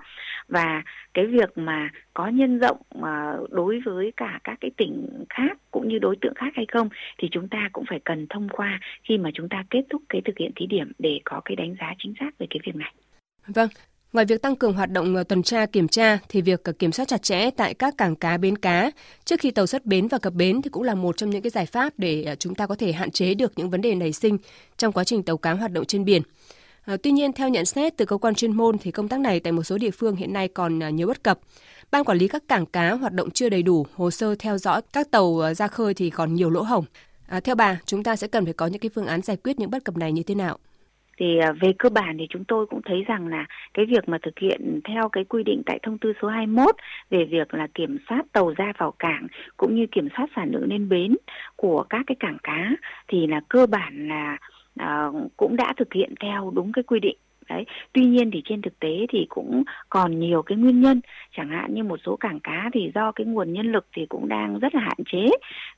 và 0.48 0.82
cái 1.14 1.26
việc 1.26 1.58
mà 1.58 1.90
có 2.14 2.28
nhân 2.28 2.58
rộng 2.58 2.76
ờ, 3.02 3.46
đối 3.50 3.80
với 3.84 4.12
cả 4.16 4.40
các 4.44 4.58
cái 4.60 4.70
tỉnh 4.76 5.08
khác 5.30 5.58
cũng 5.70 5.88
như 5.88 5.98
đối 5.98 6.16
tượng 6.20 6.34
khác 6.34 6.52
hay 6.54 6.66
không 6.72 6.88
thì 7.18 7.28
chúng 7.32 7.48
ta 7.48 7.68
cũng 7.72 7.84
phải 7.88 8.00
cần 8.04 8.26
thông 8.30 8.48
qua 8.48 8.80
khi 9.04 9.18
mà 9.18 9.30
chúng 9.34 9.48
ta 9.48 9.64
kết 9.70 9.82
thúc 9.90 10.02
cái 10.08 10.22
thực 10.24 10.38
hiện 10.38 10.52
thí 10.56 10.66
điểm 10.66 10.92
để 10.98 11.20
có 11.24 11.40
cái 11.44 11.56
đánh 11.56 11.74
giá 11.80 11.94
chính 11.98 12.14
xác 12.20 12.30
về 12.38 12.46
cái 12.50 12.60
việc 12.64 12.76
này. 12.76 12.92
Vâng, 13.46 13.68
Ngoài 14.12 14.26
việc 14.26 14.42
tăng 14.42 14.56
cường 14.56 14.72
hoạt 14.72 14.90
động 14.90 15.16
ờ, 15.16 15.24
tuần 15.24 15.42
tra 15.42 15.66
kiểm 15.66 15.88
tra 15.88 16.18
thì 16.28 16.42
việc 16.42 16.64
ờ, 16.64 16.72
kiểm 16.72 16.92
soát 16.92 17.08
chặt 17.08 17.22
chẽ 17.22 17.50
tại 17.50 17.74
các 17.74 17.94
cảng 17.98 18.16
cá 18.16 18.36
bến 18.36 18.58
cá 18.58 18.90
trước 19.24 19.40
khi 19.40 19.50
tàu 19.50 19.66
xuất 19.66 19.86
bến 19.86 20.08
và 20.08 20.18
cập 20.18 20.32
bến 20.32 20.62
thì 20.62 20.70
cũng 20.70 20.82
là 20.82 20.94
một 20.94 21.16
trong 21.16 21.30
những 21.30 21.42
cái 21.42 21.50
giải 21.50 21.66
pháp 21.66 21.92
để 21.98 22.36
chúng 22.38 22.54
ta 22.54 22.66
có 22.66 22.74
thể 22.74 22.92
hạn 22.92 23.10
chế 23.10 23.34
được 23.34 23.52
những 23.56 23.70
vấn 23.70 23.80
đề 23.80 23.94
nảy 23.94 24.12
sinh 24.12 24.38
trong 24.76 24.92
quá 24.92 25.04
trình 25.04 25.22
tàu 25.22 25.36
cá 25.36 25.52
hoạt 25.52 25.72
động 25.72 25.84
trên 25.84 26.04
biển. 26.04 26.22
À, 26.88 26.96
tuy 27.02 27.10
nhiên, 27.10 27.32
theo 27.32 27.48
nhận 27.48 27.64
xét 27.64 27.96
từ 27.96 28.04
cơ 28.04 28.16
quan 28.16 28.34
chuyên 28.34 28.56
môn 28.56 28.78
thì 28.80 28.90
công 28.90 29.08
tác 29.08 29.20
này 29.20 29.40
tại 29.40 29.52
một 29.52 29.62
số 29.62 29.78
địa 29.78 29.90
phương 29.90 30.16
hiện 30.16 30.32
nay 30.32 30.48
còn 30.48 30.80
ờ, 30.80 30.88
nhiều 30.88 31.06
bất 31.06 31.22
cập. 31.24 31.38
Ban 31.90 32.04
quản 32.04 32.18
lý 32.18 32.28
các 32.28 32.42
cảng 32.48 32.66
cá 32.66 32.92
hoạt 32.94 33.12
động 33.12 33.30
chưa 33.30 33.48
đầy 33.48 33.62
đủ, 33.62 33.86
hồ 33.94 34.10
sơ 34.10 34.34
theo 34.38 34.58
dõi 34.58 34.80
các 34.92 35.10
tàu 35.10 35.38
ờ, 35.38 35.54
ra 35.54 35.66
khơi 35.66 35.94
thì 35.94 36.10
còn 36.10 36.34
nhiều 36.34 36.50
lỗ 36.50 36.62
hổng. 36.62 36.84
À, 37.28 37.40
theo 37.40 37.54
bà, 37.54 37.78
chúng 37.84 38.02
ta 38.02 38.16
sẽ 38.16 38.26
cần 38.26 38.44
phải 38.44 38.54
có 38.54 38.66
những 38.66 38.80
cái 38.80 38.90
phương 38.94 39.06
án 39.06 39.22
giải 39.22 39.36
quyết 39.44 39.58
những 39.58 39.70
bất 39.70 39.84
cập 39.84 39.96
này 39.96 40.12
như 40.12 40.22
thế 40.22 40.34
nào? 40.34 40.58
thì 41.18 41.26
về 41.60 41.72
cơ 41.78 41.88
bản 41.88 42.16
thì 42.18 42.26
chúng 42.30 42.44
tôi 42.44 42.66
cũng 42.66 42.80
thấy 42.84 43.04
rằng 43.08 43.26
là 43.26 43.46
cái 43.74 43.86
việc 43.86 44.08
mà 44.08 44.18
thực 44.22 44.38
hiện 44.38 44.80
theo 44.84 45.08
cái 45.08 45.24
quy 45.24 45.42
định 45.42 45.62
tại 45.66 45.78
thông 45.82 45.98
tư 45.98 46.12
số 46.22 46.28
21 46.28 46.76
về 47.10 47.24
việc 47.30 47.54
là 47.54 47.66
kiểm 47.74 47.98
soát 48.08 48.22
tàu 48.32 48.54
ra 48.56 48.72
vào 48.78 48.94
cảng 48.98 49.26
cũng 49.56 49.74
như 49.76 49.86
kiểm 49.92 50.08
soát 50.16 50.26
sản 50.36 50.50
lượng 50.52 50.68
lên 50.68 50.88
bến 50.88 51.16
của 51.56 51.84
các 51.90 52.02
cái 52.06 52.16
cảng 52.20 52.38
cá 52.42 52.70
thì 53.08 53.26
là 53.26 53.40
cơ 53.48 53.66
bản 53.66 54.08
là 54.08 54.38
à, 54.78 55.08
cũng 55.36 55.56
đã 55.56 55.74
thực 55.76 55.92
hiện 55.92 56.14
theo 56.20 56.52
đúng 56.54 56.72
cái 56.72 56.82
quy 56.82 57.00
định. 57.00 57.16
Đấy 57.48 57.64
tuy 57.92 58.04
nhiên 58.04 58.30
thì 58.30 58.42
trên 58.44 58.62
thực 58.62 58.78
tế 58.78 59.06
thì 59.08 59.26
cũng 59.28 59.62
còn 59.88 60.20
nhiều 60.20 60.42
cái 60.42 60.58
nguyên 60.58 60.80
nhân. 60.80 61.00
Chẳng 61.36 61.48
hạn 61.48 61.74
như 61.74 61.84
một 61.84 62.00
số 62.06 62.16
cảng 62.16 62.40
cá 62.40 62.70
thì 62.72 62.90
do 62.94 63.12
cái 63.12 63.26
nguồn 63.26 63.52
nhân 63.52 63.72
lực 63.72 63.86
thì 63.96 64.06
cũng 64.06 64.28
đang 64.28 64.58
rất 64.58 64.74
là 64.74 64.80
hạn 64.80 64.96
chế. 65.12 65.26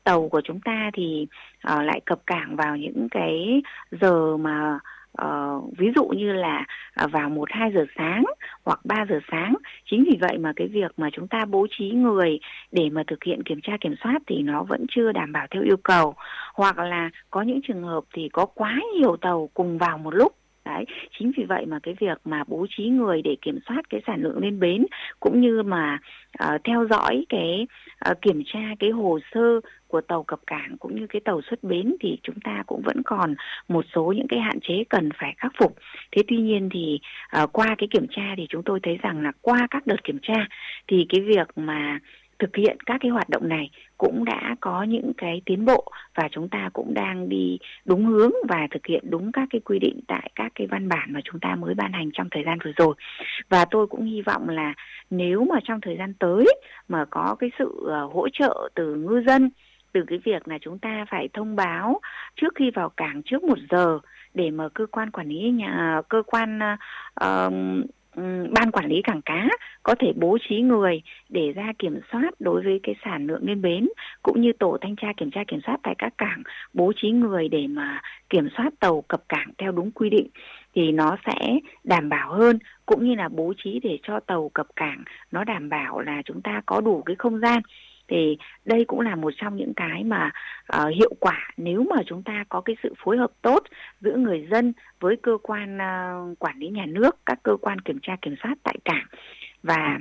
Tàu 0.05 0.29
của 0.29 0.41
chúng 0.45 0.61
ta 0.61 0.91
thì 0.95 1.27
uh, 1.73 1.83
lại 1.83 2.01
cập 2.05 2.21
cảng 2.27 2.57
vào 2.57 2.77
những 2.77 3.09
cái 3.11 3.63
giờ 4.01 4.37
mà 4.37 4.79
Uh, 5.23 5.79
ví 5.79 5.91
dụ 5.97 6.05
như 6.05 6.33
là 6.33 6.65
à, 6.95 7.07
vào 7.07 7.29
một 7.29 7.49
hai 7.53 7.73
giờ 7.75 7.85
sáng 7.99 8.25
hoặc 8.65 8.81
3 8.85 9.07
giờ 9.09 9.21
sáng. 9.31 9.55
Chính 9.91 10.05
vì 10.05 10.19
vậy 10.21 10.39
mà 10.39 10.53
cái 10.57 10.69
việc 10.69 10.91
mà 10.97 11.11
chúng 11.13 11.29
ta 11.29 11.45
bố 11.45 11.67
trí 11.71 11.91
người 11.91 12.39
để 12.73 12.91
mà 12.93 13.03
thực 13.07 13.25
hiện 13.25 13.43
kiểm 13.43 13.61
tra 13.63 13.73
kiểm 13.81 13.95
soát 14.03 14.19
thì 14.27 14.43
nó 14.43 14.63
vẫn 14.63 14.87
chưa 14.91 15.13
đảm 15.13 15.33
bảo 15.33 15.47
theo 15.51 15.63
yêu 15.63 15.77
cầu. 15.77 16.15
Hoặc 16.55 16.79
là 16.79 17.11
có 17.31 17.43
những 17.43 17.61
trường 17.63 17.83
hợp 17.83 18.05
thì 18.15 18.29
có 18.29 18.47
quá 18.47 18.81
nhiều 18.99 19.17
tàu 19.17 19.51
cùng 19.55 19.79
vào 19.79 19.99
một 19.99 20.15
lúc 20.15 20.40
Đấy, 20.65 20.85
chính 21.19 21.33
vì 21.37 21.45
vậy 21.45 21.67
mà 21.67 21.79
cái 21.83 21.95
việc 22.01 22.19
mà 22.25 22.45
bố 22.47 22.67
trí 22.71 22.85
người 22.89 23.23
để 23.23 23.37
kiểm 23.43 23.59
soát 23.69 23.83
cái 23.91 24.01
sản 24.07 24.23
lượng 24.23 24.39
lên 24.39 24.61
bến 24.61 24.87
cũng 25.21 25.41
như 25.41 25.63
mà 25.63 25.99
uh, 26.45 26.61
theo 26.65 26.87
dõi 26.91 27.25
cái 27.29 27.67
uh, 28.11 28.23
kiểm 28.23 28.43
tra 28.47 28.61
cái 28.79 28.91
hồ 28.91 29.19
sơ 29.35 29.61
của 29.87 30.01
tàu 30.01 30.23
cập 30.23 30.41
cảng 30.47 30.77
cũng 30.79 31.01
như 31.01 31.07
cái 31.07 31.21
tàu 31.25 31.41
xuất 31.51 31.63
bến 31.65 31.97
thì 32.01 32.19
chúng 32.23 32.41
ta 32.45 32.63
cũng 32.67 32.83
vẫn 32.85 33.03
còn 33.05 33.35
một 33.69 33.85
số 33.95 34.13
những 34.17 34.29
cái 34.29 34.41
hạn 34.41 34.59
chế 34.63 34.85
cần 34.89 35.09
phải 35.19 35.35
khắc 35.37 35.53
phục. 35.59 35.77
Thế 36.13 36.23
tuy 36.29 36.37
nhiên 36.37 36.69
thì 36.73 36.99
uh, 37.43 37.53
qua 37.53 37.75
cái 37.79 37.89
kiểm 37.91 38.07
tra 38.11 38.35
thì 38.37 38.47
chúng 38.49 38.63
tôi 38.63 38.81
thấy 38.83 38.99
rằng 39.03 39.23
là 39.23 39.33
qua 39.41 39.67
các 39.71 39.87
đợt 39.87 40.05
kiểm 40.05 40.19
tra 40.23 40.47
thì 40.89 41.07
cái 41.09 41.21
việc 41.21 41.49
mà 41.57 41.99
thực 42.41 42.57
hiện 42.57 42.77
các 42.87 42.97
cái 43.01 43.11
hoạt 43.11 43.29
động 43.29 43.49
này 43.49 43.71
cũng 43.99 44.25
đã 44.25 44.57
có 44.61 44.83
những 44.83 45.13
cái 45.17 45.43
tiến 45.47 45.65
bộ 45.65 45.93
và 46.15 46.29
chúng 46.33 46.49
ta 46.49 46.71
cũng 46.73 46.95
đang 46.95 47.29
đi 47.29 47.59
đúng 47.85 48.07
hướng 48.07 48.33
và 48.49 48.67
thực 48.71 48.87
hiện 48.87 49.05
đúng 49.11 49.33
các 49.33 49.49
cái 49.51 49.61
quy 49.61 49.79
định 49.79 50.01
tại 50.09 50.31
các 50.35 50.53
cái 50.55 50.67
văn 50.67 50.89
bản 50.89 51.13
mà 51.13 51.21
chúng 51.25 51.41
ta 51.41 51.55
mới 51.55 51.75
ban 51.75 51.93
hành 51.93 52.11
trong 52.15 52.29
thời 52.31 52.43
gian 52.47 52.59
vừa 52.65 52.73
rồi. 52.77 52.95
Và 53.49 53.65
tôi 53.71 53.87
cũng 53.87 54.05
hy 54.05 54.23
vọng 54.23 54.49
là 54.49 54.75
nếu 55.11 55.45
mà 55.45 55.61
trong 55.65 55.81
thời 55.81 55.97
gian 55.99 56.15
tới 56.15 56.45
mà 56.89 57.05
có 57.11 57.37
cái 57.39 57.51
sự 57.59 57.85
ờ, 57.87 58.05
hỗ 58.13 58.29
trợ 58.29 58.69
từ 58.75 58.95
ngư 58.95 59.23
dân 59.27 59.51
từ 59.93 60.01
cái 60.07 60.19
việc 60.25 60.49
là 60.49 60.59
chúng 60.61 60.79
ta 60.79 61.05
phải 61.11 61.29
thông 61.33 61.57
báo 61.57 62.01
trước 62.37 62.55
khi 62.55 62.71
vào 62.71 62.89
cảng 62.89 63.23
trước 63.25 63.43
một 63.43 63.59
giờ 63.71 63.99
để 64.35 64.51
mà 64.51 64.69
cơ 64.69 64.87
quan 64.87 65.11
quản 65.11 65.29
lý 65.29 65.51
nhà 65.51 66.01
cơ 66.09 66.23
quan 66.27 66.59
uh, 67.25 67.61
Ừ, 68.17 68.47
ban 68.51 68.71
quản 68.71 68.87
lý 68.87 69.03
cảng 69.03 69.23
cá 69.23 69.49
có 69.83 69.95
thể 69.99 70.13
bố 70.17 70.39
trí 70.49 70.61
người 70.61 71.03
để 71.29 71.53
ra 71.53 71.73
kiểm 71.79 72.01
soát 72.13 72.31
đối 72.41 72.63
với 72.63 72.81
cái 72.83 72.95
sản 73.05 73.27
lượng 73.27 73.47
lên 73.47 73.63
bến, 73.63 73.89
cũng 74.23 74.41
như 74.41 74.53
tổ 74.59 74.79
thanh 74.81 74.97
tra 74.97 75.13
kiểm 75.17 75.31
tra 75.31 75.45
kiểm 75.49 75.61
soát 75.67 75.77
tại 75.83 75.95
các 75.99 76.13
cảng, 76.19 76.43
bố 76.75 76.93
trí 76.97 77.11
người 77.11 77.49
để 77.49 77.67
mà 77.67 78.03
kiểm 78.31 78.49
soát 78.57 78.71
tàu 78.81 79.05
cập 79.09 79.23
cảng 79.29 79.51
theo 79.59 79.73
đúng 79.73 79.91
quy 79.91 80.11
định. 80.11 80.29
Thì 80.75 80.93
nó 80.93 81.17
sẽ 81.27 81.59
đảm 81.85 82.09
bảo 82.09 82.33
hơn, 82.33 82.59
cũng 82.87 83.09
như 83.09 83.15
là 83.15 83.29
bố 83.29 83.53
trí 83.57 83.81
để 83.83 83.99
cho 84.03 84.21
tàu 84.21 84.51
cập 84.55 84.67
cảng 84.77 85.05
nó 85.33 85.45
đảm 85.45 85.69
bảo 85.69 86.01
là 86.01 86.23
chúng 86.25 86.43
ta 86.43 86.63
có 86.67 86.81
đủ 86.81 87.03
cái 87.07 87.17
không 87.19 87.41
gian 87.41 87.63
thì 88.11 88.39
đây 88.65 88.85
cũng 88.85 89.01
là 89.01 89.17
một 89.17 89.33
trong 89.37 89.57
những 89.57 89.75
cái 89.75 90.05
mà 90.05 90.31
uh, 90.77 90.95
hiệu 90.95 91.15
quả 91.21 91.49
nếu 91.57 91.87
mà 91.91 91.97
chúng 92.07 92.23
ta 92.23 92.45
có 92.49 92.61
cái 92.61 92.77
sự 92.83 92.95
phối 93.05 93.17
hợp 93.17 93.31
tốt 93.43 93.63
giữa 94.01 94.17
người 94.17 94.47
dân 94.51 94.73
với 95.01 95.17
cơ 95.23 95.39
quan 95.43 95.77
uh, 95.77 96.39
quản 96.39 96.59
lý 96.59 96.69
nhà 96.69 96.87
nước 96.87 97.17
các 97.27 97.39
cơ 97.43 97.57
quan 97.61 97.81
kiểm 97.81 97.99
tra 98.03 98.17
kiểm 98.23 98.35
soát 98.43 98.55
tại 98.63 98.77
cảng. 98.85 99.07
Và 99.63 99.99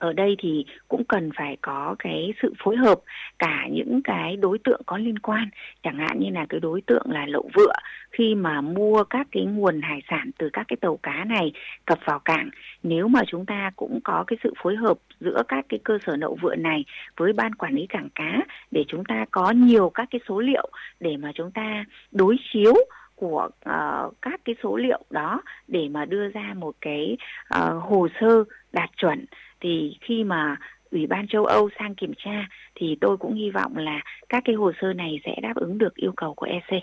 ở 0.00 0.12
đây 0.12 0.36
thì 0.38 0.64
cũng 0.88 1.04
cần 1.04 1.30
phải 1.36 1.56
có 1.60 1.96
cái 1.98 2.32
sự 2.42 2.54
phối 2.64 2.76
hợp 2.76 3.00
cả 3.38 3.66
những 3.70 4.00
cái 4.04 4.36
đối 4.36 4.58
tượng 4.58 4.80
có 4.86 4.98
liên 4.98 5.18
quan. 5.18 5.48
Chẳng 5.82 5.98
hạn 5.98 6.20
như 6.20 6.30
là 6.30 6.46
cái 6.48 6.60
đối 6.60 6.80
tượng 6.80 7.06
là 7.06 7.26
lậu 7.26 7.50
vựa 7.54 7.72
khi 8.10 8.34
mà 8.34 8.60
mua 8.60 9.04
các 9.04 9.26
cái 9.32 9.44
nguồn 9.44 9.80
hải 9.82 10.02
sản 10.10 10.30
từ 10.38 10.50
các 10.52 10.64
cái 10.68 10.76
tàu 10.80 10.96
cá 11.02 11.24
này 11.24 11.52
cập 11.84 11.98
vào 12.04 12.18
cảng 12.18 12.50
nếu 12.82 13.08
mà 13.08 13.20
chúng 13.26 13.46
ta 13.46 13.70
cũng 13.76 14.00
có 14.04 14.24
cái 14.26 14.36
sự 14.42 14.54
phối 14.62 14.76
hợp 14.76 14.98
giữa 15.20 15.42
các 15.48 15.66
cái 15.68 15.80
cơ 15.84 15.98
sở 16.06 16.16
lậu 16.16 16.38
vựa 16.42 16.54
này 16.54 16.84
với 17.16 17.32
ban 17.32 17.54
quản 17.54 17.74
lý 17.74 17.86
cảng 17.88 18.08
cá 18.14 18.40
để 18.70 18.84
chúng 18.88 19.04
ta 19.04 19.24
có 19.30 19.50
nhiều 19.50 19.90
các 19.90 20.08
cái 20.10 20.20
số 20.28 20.40
liệu 20.40 20.70
để 21.00 21.16
mà 21.16 21.32
chúng 21.34 21.50
ta 21.50 21.84
đối 22.12 22.36
chiếu 22.52 22.74
của 23.20 23.48
uh, 23.48 24.14
các 24.22 24.40
cái 24.44 24.54
số 24.62 24.76
liệu 24.76 25.00
đó 25.10 25.42
để 25.68 25.88
mà 25.88 26.04
đưa 26.04 26.28
ra 26.28 26.54
một 26.56 26.74
cái 26.80 27.16
uh, 27.54 27.82
hồ 27.82 28.08
sơ 28.20 28.44
đạt 28.72 28.90
chuẩn 28.96 29.24
thì 29.60 29.96
khi 30.00 30.24
mà 30.24 30.56
Ủy 30.90 31.06
ban 31.06 31.28
châu 31.28 31.44
Âu 31.44 31.68
sang 31.78 31.94
kiểm 31.94 32.12
tra 32.24 32.48
thì 32.74 32.96
tôi 33.00 33.16
cũng 33.16 33.34
hy 33.34 33.50
vọng 33.50 33.76
là 33.76 34.00
các 34.28 34.42
cái 34.46 34.54
hồ 34.54 34.72
sơ 34.80 34.92
này 34.92 35.20
sẽ 35.24 35.36
đáp 35.42 35.52
ứng 35.56 35.78
được 35.78 35.94
yêu 35.94 36.12
cầu 36.16 36.34
của 36.34 36.46
EC. 36.46 36.82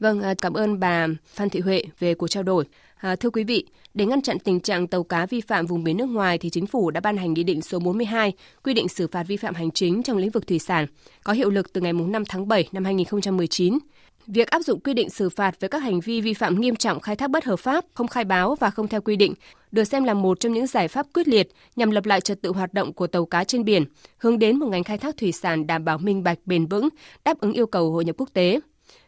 Vâng, 0.00 0.22
à, 0.22 0.34
cảm 0.42 0.52
ơn 0.52 0.80
bà 0.80 1.06
Phan 1.26 1.50
Thị 1.50 1.60
Huệ 1.60 1.82
về 1.98 2.14
cuộc 2.14 2.28
trao 2.28 2.42
đổi. 2.42 2.64
À, 2.96 3.16
thưa 3.16 3.30
quý 3.30 3.44
vị, 3.44 3.66
để 3.94 4.06
ngăn 4.06 4.22
chặn 4.22 4.38
tình 4.38 4.60
trạng 4.60 4.86
tàu 4.86 5.02
cá 5.02 5.26
vi 5.26 5.40
phạm 5.40 5.66
vùng 5.66 5.84
biển 5.84 5.96
nước 5.96 6.08
ngoài 6.08 6.38
thì 6.38 6.50
chính 6.50 6.66
phủ 6.66 6.90
đã 6.90 7.00
ban 7.00 7.16
hành 7.16 7.34
nghị 7.34 7.42
định 7.44 7.62
số 7.62 7.78
42 7.78 8.32
quy 8.64 8.74
định 8.74 8.88
xử 8.88 9.08
phạt 9.08 9.22
vi 9.22 9.36
phạm 9.36 9.54
hành 9.54 9.70
chính 9.70 10.02
trong 10.02 10.16
lĩnh 10.16 10.30
vực 10.30 10.46
thủy 10.46 10.58
sản, 10.58 10.86
có 11.24 11.32
hiệu 11.32 11.50
lực 11.50 11.72
từ 11.72 11.80
ngày 11.80 11.92
5 11.92 12.24
tháng 12.28 12.48
7 12.48 12.68
năm 12.72 12.84
2019. 12.84 13.78
Việc 14.26 14.50
áp 14.50 14.62
dụng 14.62 14.80
quy 14.80 14.94
định 14.94 15.10
xử 15.10 15.30
phạt 15.30 15.60
với 15.60 15.68
các 15.68 15.78
hành 15.78 16.00
vi 16.00 16.20
vi 16.20 16.34
phạm 16.34 16.60
nghiêm 16.60 16.76
trọng 16.76 17.00
khai 17.00 17.16
thác 17.16 17.30
bất 17.30 17.44
hợp 17.44 17.56
pháp, 17.56 17.84
không 17.94 18.08
khai 18.08 18.24
báo 18.24 18.54
và 18.54 18.70
không 18.70 18.88
theo 18.88 19.00
quy 19.00 19.16
định 19.16 19.34
được 19.72 19.84
xem 19.84 20.04
là 20.04 20.14
một 20.14 20.40
trong 20.40 20.52
những 20.52 20.66
giải 20.66 20.88
pháp 20.88 21.06
quyết 21.14 21.28
liệt 21.28 21.48
nhằm 21.76 21.90
lập 21.90 22.06
lại 22.06 22.20
trật 22.20 22.42
tự 22.42 22.52
hoạt 22.52 22.74
động 22.74 22.92
của 22.92 23.06
tàu 23.06 23.26
cá 23.26 23.44
trên 23.44 23.64
biển, 23.64 23.84
hướng 24.18 24.38
đến 24.38 24.56
một 24.56 24.66
ngành 24.66 24.84
khai 24.84 24.98
thác 24.98 25.16
thủy 25.16 25.32
sản 25.32 25.66
đảm 25.66 25.84
bảo 25.84 25.98
minh 25.98 26.22
bạch, 26.22 26.38
bền 26.46 26.66
vững, 26.66 26.88
đáp 27.24 27.40
ứng 27.40 27.52
yêu 27.52 27.66
cầu 27.66 27.92
hội 27.92 28.04
nhập 28.04 28.16
quốc 28.18 28.28
tế. 28.32 28.60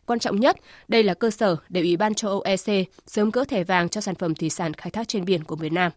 Quan 0.07 0.18
trọng 0.18 0.40
nhất, 0.40 0.57
đây 0.88 1.03
là 1.03 1.14
cơ 1.14 1.31
sở 1.31 1.57
để 1.68 1.81
Ủy 1.81 1.96
ban 1.96 2.14
châu 2.14 2.31
Âu 2.31 2.40
EC 2.40 2.88
sớm 3.07 3.31
gỡ 3.31 3.44
thẻ 3.44 3.64
vàng 3.64 3.88
cho 3.88 4.01
sản 4.01 4.14
phẩm 4.14 4.35
thủy 4.35 4.51
sản 4.51 4.75
khai 4.75 4.90
thác 4.90 5.09
trên 5.09 5.25
biển 5.25 5.44
của 5.44 5.57
Việt 5.57 5.73
Nam. 5.73 5.92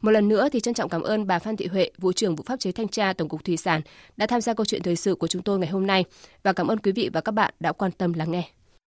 Một 0.00 0.10
lần 0.10 0.28
nữa 0.28 0.48
thì 0.52 0.60
trân 0.60 0.74
trọng 0.74 0.90
cảm 0.90 1.02
ơn 1.02 1.26
bà 1.26 1.38
Phan 1.38 1.56
Thị 1.56 1.66
Huệ, 1.66 1.90
vụ 1.98 2.12
trưởng 2.12 2.36
vụ 2.36 2.44
pháp 2.46 2.60
chế 2.60 2.72
thanh 2.72 2.88
tra 2.88 3.12
Tổng 3.12 3.28
cục 3.28 3.44
Thủy 3.44 3.56
sản 3.56 3.80
đã 4.16 4.26
tham 4.26 4.40
gia 4.40 4.54
câu 4.54 4.64
chuyện 4.66 4.82
thời 4.82 4.96
sự 4.96 5.14
của 5.14 5.28
chúng 5.28 5.42
tôi 5.42 5.58
ngày 5.58 5.68
hôm 5.68 5.86
nay 5.86 6.04
và 6.42 6.52
cảm 6.52 6.66
ơn 6.66 6.78
quý 6.78 6.92
vị 6.92 7.10
và 7.12 7.20
các 7.20 7.32
bạn 7.32 7.54
đã 7.60 7.72
quan 7.72 7.92
tâm 7.92 8.12
lắng 8.12 8.30
nghe. 8.30 8.48